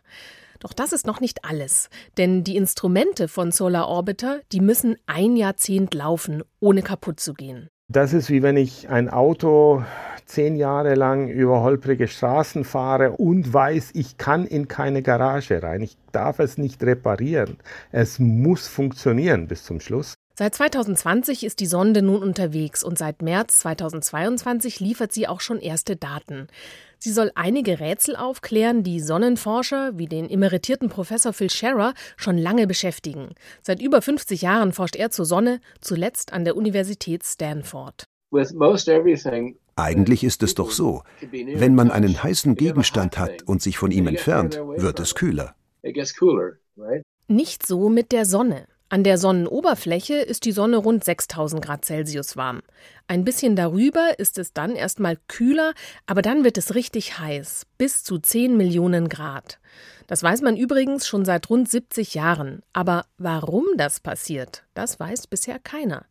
Doch 0.59 0.73
das 0.73 0.93
ist 0.93 1.07
noch 1.07 1.19
nicht 1.19 1.43
alles, 1.43 1.89
denn 2.17 2.43
die 2.43 2.55
Instrumente 2.55 3.27
von 3.27 3.51
Solar 3.51 3.89
Orbiter, 3.89 4.41
die 4.51 4.61
müssen 4.61 4.95
ein 5.07 5.35
Jahrzehnt 5.35 5.93
laufen, 5.95 6.43
ohne 6.59 6.83
kaputt 6.83 7.19
zu 7.19 7.33
gehen. 7.33 7.69
Das 7.93 8.11
ist 8.11 8.31
wie 8.31 8.41
wenn 8.41 8.57
ich 8.57 8.89
ein 8.89 9.07
Auto 9.07 9.83
zehn 10.25 10.55
Jahre 10.55 10.95
lang 10.95 11.27
über 11.27 11.61
holprige 11.61 12.07
Straßen 12.07 12.63
fahre 12.63 13.11
und 13.11 13.53
weiß, 13.53 13.91
ich 13.93 14.17
kann 14.17 14.47
in 14.47 14.67
keine 14.67 15.03
Garage 15.03 15.61
rein. 15.61 15.81
Ich 15.81 15.95
darf 16.11 16.39
es 16.39 16.57
nicht 16.57 16.81
reparieren. 16.81 17.57
Es 17.91 18.17
muss 18.17 18.67
funktionieren 18.67 19.47
bis 19.47 19.63
zum 19.63 19.79
Schluss. 19.79 20.15
Seit 20.35 20.55
2020 20.55 21.43
ist 21.43 21.59
die 21.59 21.67
Sonde 21.67 22.01
nun 22.01 22.23
unterwegs 22.23 22.83
und 22.83 22.97
seit 22.97 23.21
März 23.21 23.59
2022 23.59 24.79
liefert 24.79 25.11
sie 25.11 25.27
auch 25.27 25.41
schon 25.41 25.59
erste 25.59 25.95
Daten. 25.95 26.47
Sie 27.03 27.11
soll 27.11 27.33
einige 27.35 27.81
Rätsel 27.81 28.15
aufklären, 28.15 28.81
die 28.81 29.01
Sonnenforscher 29.01 29.97
wie 29.97 30.07
den 30.07 30.29
emeritierten 30.29 30.87
Professor 30.87 31.33
Phil 31.33 31.49
Scherer 31.49 31.93
schon 32.15 32.37
lange 32.37 32.65
beschäftigen. 32.65 33.35
Seit 33.61 33.81
über 33.81 34.01
50 34.01 34.41
Jahren 34.41 34.71
forscht 34.71 34.95
er 34.95 35.11
zur 35.11 35.25
Sonne, 35.25 35.59
zuletzt 35.81 36.31
an 36.31 36.45
der 36.45 36.55
Universität 36.55 37.25
Stanford. 37.25 38.05
Eigentlich 39.75 40.23
ist 40.23 40.43
es 40.43 40.55
doch 40.55 40.71
so, 40.71 41.03
wenn 41.29 41.75
man 41.75 41.91
einen 41.91 42.23
heißen 42.23 42.55
Gegenstand 42.55 43.17
hat 43.17 43.43
und 43.43 43.61
sich 43.61 43.77
von 43.77 43.91
ihm 43.91 44.07
entfernt, 44.07 44.61
wird 44.77 45.01
es 45.01 45.13
kühler. 45.13 45.55
Nicht 47.27 47.67
so 47.67 47.89
mit 47.89 48.13
der 48.13 48.23
Sonne. 48.23 48.65
An 48.93 49.03
der 49.03 49.17
Sonnenoberfläche 49.17 50.17
ist 50.17 50.45
die 50.45 50.51
Sonne 50.51 50.77
rund 50.77 51.03
6000 51.03 51.65
Grad 51.65 51.83
Celsius 51.83 52.37
warm. 52.37 52.61
Ein 53.07 53.25
bisschen 53.25 53.55
darüber 53.55 54.19
ist 54.19 54.37
es 54.37 54.53
dann 54.53 54.75
erstmal 54.75 55.17
kühler, 55.27 55.73
aber 56.05 56.21
dann 56.21 56.43
wird 56.43 56.59
es 56.59 56.75
richtig 56.75 57.17
heiß, 57.17 57.65
bis 57.79 58.03
zu 58.03 58.19
10 58.19 58.55
Millionen 58.55 59.09
Grad. 59.09 59.57
Das 60.05 60.21
weiß 60.21 60.43
man 60.43 60.55
übrigens 60.55 61.07
schon 61.07 61.25
seit 61.25 61.49
rund 61.49 61.71
70 61.71 62.13
Jahren. 62.13 62.61
Aber 62.71 63.05
warum 63.17 63.65
das 63.77 63.99
passiert, 63.99 64.63
das 64.75 64.99
weiß 64.99 65.25
bisher 65.25 65.57
keiner. 65.57 66.05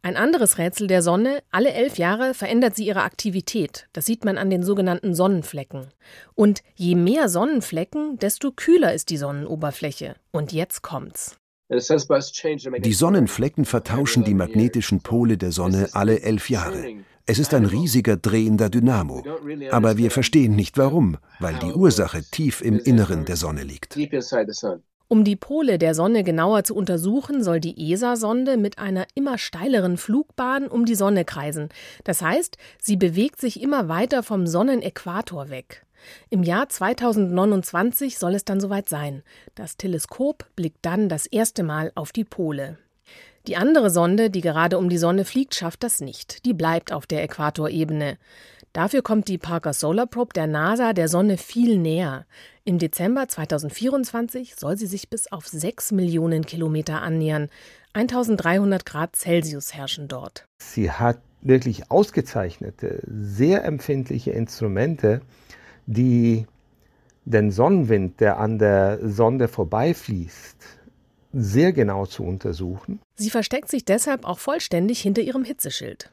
Ein 0.00 0.16
anderes 0.16 0.56
Rätsel 0.56 0.86
der 0.86 1.02
Sonne, 1.02 1.42
alle 1.50 1.74
elf 1.74 1.98
Jahre 1.98 2.32
verändert 2.32 2.74
sie 2.74 2.86
ihre 2.86 3.02
Aktivität. 3.02 3.86
Das 3.92 4.06
sieht 4.06 4.24
man 4.24 4.38
an 4.38 4.48
den 4.48 4.62
sogenannten 4.62 5.14
Sonnenflecken. 5.14 5.88
Und 6.34 6.62
je 6.74 6.94
mehr 6.94 7.28
Sonnenflecken, 7.28 8.18
desto 8.18 8.50
kühler 8.50 8.94
ist 8.94 9.10
die 9.10 9.18
Sonnenoberfläche. 9.18 10.14
Und 10.30 10.54
jetzt 10.54 10.80
kommt's. 10.80 11.36
Die 11.76 12.92
Sonnenflecken 12.92 13.64
vertauschen 13.64 14.24
die 14.24 14.34
magnetischen 14.34 15.00
Pole 15.00 15.36
der 15.36 15.52
Sonne 15.52 15.88
alle 15.92 16.20
elf 16.20 16.50
Jahre. 16.50 16.84
Es 17.26 17.38
ist 17.38 17.54
ein 17.54 17.64
riesiger 17.64 18.16
drehender 18.16 18.68
Dynamo. 18.68 19.24
Aber 19.70 19.96
wir 19.96 20.10
verstehen 20.10 20.56
nicht 20.56 20.76
warum, 20.76 21.16
weil 21.40 21.54
die 21.54 21.72
Ursache 21.72 22.22
tief 22.22 22.60
im 22.60 22.78
Inneren 22.78 23.24
der 23.24 23.36
Sonne 23.36 23.62
liegt. 23.62 23.96
Um 25.08 25.22
die 25.22 25.36
Pole 25.36 25.78
der 25.78 25.94
Sonne 25.94 26.24
genauer 26.24 26.64
zu 26.64 26.74
untersuchen, 26.74 27.42
soll 27.44 27.60
die 27.60 27.92
ESA-Sonde 27.92 28.56
mit 28.56 28.78
einer 28.78 29.06
immer 29.14 29.38
steileren 29.38 29.96
Flugbahn 29.96 30.66
um 30.66 30.86
die 30.86 30.94
Sonne 30.94 31.24
kreisen. 31.24 31.68
Das 32.04 32.22
heißt, 32.22 32.56
sie 32.80 32.96
bewegt 32.96 33.40
sich 33.40 33.62
immer 33.62 33.88
weiter 33.88 34.22
vom 34.22 34.46
Sonnenäquator 34.46 35.50
weg. 35.50 35.83
Im 36.30 36.42
Jahr 36.42 36.68
2029 36.68 38.18
soll 38.18 38.34
es 38.34 38.44
dann 38.44 38.60
soweit 38.60 38.88
sein. 38.88 39.22
Das 39.54 39.76
Teleskop 39.76 40.46
blickt 40.56 40.78
dann 40.82 41.08
das 41.08 41.26
erste 41.26 41.62
Mal 41.62 41.92
auf 41.94 42.12
die 42.12 42.24
Pole. 42.24 42.78
Die 43.46 43.56
andere 43.56 43.90
Sonde, 43.90 44.30
die 44.30 44.40
gerade 44.40 44.78
um 44.78 44.88
die 44.88 44.98
Sonne 44.98 45.24
fliegt, 45.24 45.54
schafft 45.54 45.82
das 45.82 46.00
nicht. 46.00 46.46
Die 46.46 46.54
bleibt 46.54 46.92
auf 46.92 47.06
der 47.06 47.22
Äquatorebene. 47.22 48.16
Dafür 48.72 49.02
kommt 49.02 49.28
die 49.28 49.38
Parker 49.38 49.72
Solar 49.72 50.06
Probe 50.06 50.32
der 50.34 50.48
NASA 50.48 50.94
der 50.94 51.08
Sonne 51.08 51.36
viel 51.36 51.78
näher. 51.78 52.26
Im 52.64 52.78
Dezember 52.78 53.28
2024 53.28 54.56
soll 54.56 54.76
sie 54.76 54.86
sich 54.86 55.10
bis 55.10 55.30
auf 55.30 55.46
6 55.46 55.92
Millionen 55.92 56.44
Kilometer 56.44 57.00
annähern. 57.00 57.50
1300 57.92 58.84
Grad 58.84 59.14
Celsius 59.14 59.74
herrschen 59.74 60.08
dort. 60.08 60.46
Sie 60.58 60.90
hat 60.90 61.20
wirklich 61.40 61.90
ausgezeichnete, 61.90 63.02
sehr 63.06 63.64
empfindliche 63.64 64.32
Instrumente, 64.32 65.20
die 65.86 66.46
den 67.24 67.50
Sonnenwind, 67.50 68.20
der 68.20 68.38
an 68.38 68.58
der 68.58 68.98
Sonde 69.02 69.48
vorbeifließt, 69.48 70.56
sehr 71.32 71.72
genau 71.72 72.06
zu 72.06 72.22
untersuchen. 72.22 73.00
Sie 73.16 73.30
versteckt 73.30 73.70
sich 73.70 73.84
deshalb 73.84 74.24
auch 74.24 74.38
vollständig 74.38 75.00
hinter 75.00 75.22
ihrem 75.22 75.44
Hitzeschild. 75.44 76.10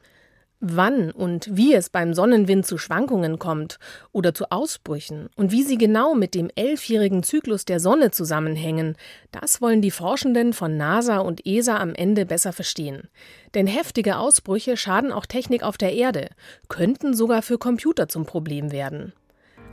Wann 0.64 1.10
und 1.10 1.48
wie 1.56 1.74
es 1.74 1.90
beim 1.90 2.14
Sonnenwind 2.14 2.64
zu 2.64 2.78
Schwankungen 2.78 3.40
kommt 3.40 3.80
oder 4.12 4.32
zu 4.32 4.52
Ausbrüchen 4.52 5.28
und 5.34 5.50
wie 5.50 5.64
sie 5.64 5.76
genau 5.76 6.14
mit 6.14 6.36
dem 6.36 6.50
elfjährigen 6.54 7.24
Zyklus 7.24 7.64
der 7.64 7.80
Sonne 7.80 8.12
zusammenhängen, 8.12 8.96
das 9.32 9.60
wollen 9.60 9.82
die 9.82 9.90
Forschenden 9.90 10.52
von 10.52 10.76
NASA 10.76 11.18
und 11.18 11.44
ESA 11.44 11.78
am 11.78 11.96
Ende 11.96 12.26
besser 12.26 12.52
verstehen. 12.52 13.08
Denn 13.54 13.66
heftige 13.66 14.18
Ausbrüche 14.18 14.76
schaden 14.76 15.10
auch 15.10 15.26
Technik 15.26 15.64
auf 15.64 15.78
der 15.78 15.94
Erde, 15.94 16.28
könnten 16.68 17.12
sogar 17.12 17.42
für 17.42 17.58
Computer 17.58 18.06
zum 18.06 18.24
Problem 18.24 18.70
werden. 18.70 19.12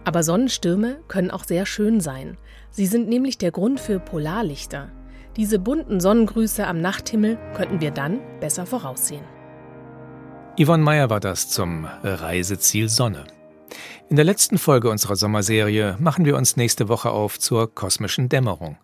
Aber 0.04 0.24
Sonnenstürme 0.24 1.00
können 1.08 1.32
auch 1.32 1.44
sehr 1.44 1.66
schön 1.66 2.00
sein. 2.00 2.38
Sie 2.72 2.86
sind 2.86 3.10
nämlich 3.10 3.38
der 3.38 3.52
Grund 3.52 3.80
für 3.80 4.00
Polarlichter. 4.00 4.90
Diese 5.36 5.60
bunten 5.60 6.00
Sonnengrüße 6.00 6.66
am 6.66 6.82
Nachthimmel 6.82 7.38
könnten 7.56 7.82
wir 7.82 7.92
dann 7.92 8.20
besser 8.40 8.66
voraussehen. 8.66 9.24
Yvonne 10.62 10.84
Meyer 10.84 11.10
war 11.10 11.20
das 11.20 11.50
zum 11.50 11.88
Reiseziel 12.04 12.90
Sonne. 12.90 13.26
In 14.10 14.16
der 14.16 14.26
letzten 14.26 14.58
Folge 14.58 14.90
unserer 14.90 15.16
Sommerserie 15.16 15.96
machen 16.00 16.26
wir 16.26 16.36
uns 16.36 16.58
nächste 16.58 16.90
Woche 16.90 17.12
auf 17.12 17.40
zur 17.40 17.74
kosmischen 17.74 18.28
Dämmerung. 18.28 18.78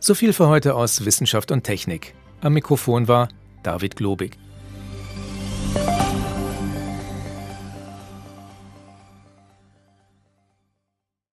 So 0.00 0.14
viel 0.14 0.32
für 0.32 0.48
heute 0.48 0.74
aus 0.74 1.04
Wissenschaft 1.04 1.50
und 1.50 1.64
Technik. 1.64 2.14
Am 2.40 2.52
Mikrofon 2.52 3.08
war 3.08 3.28
David 3.62 3.96
Globig. 3.96 4.36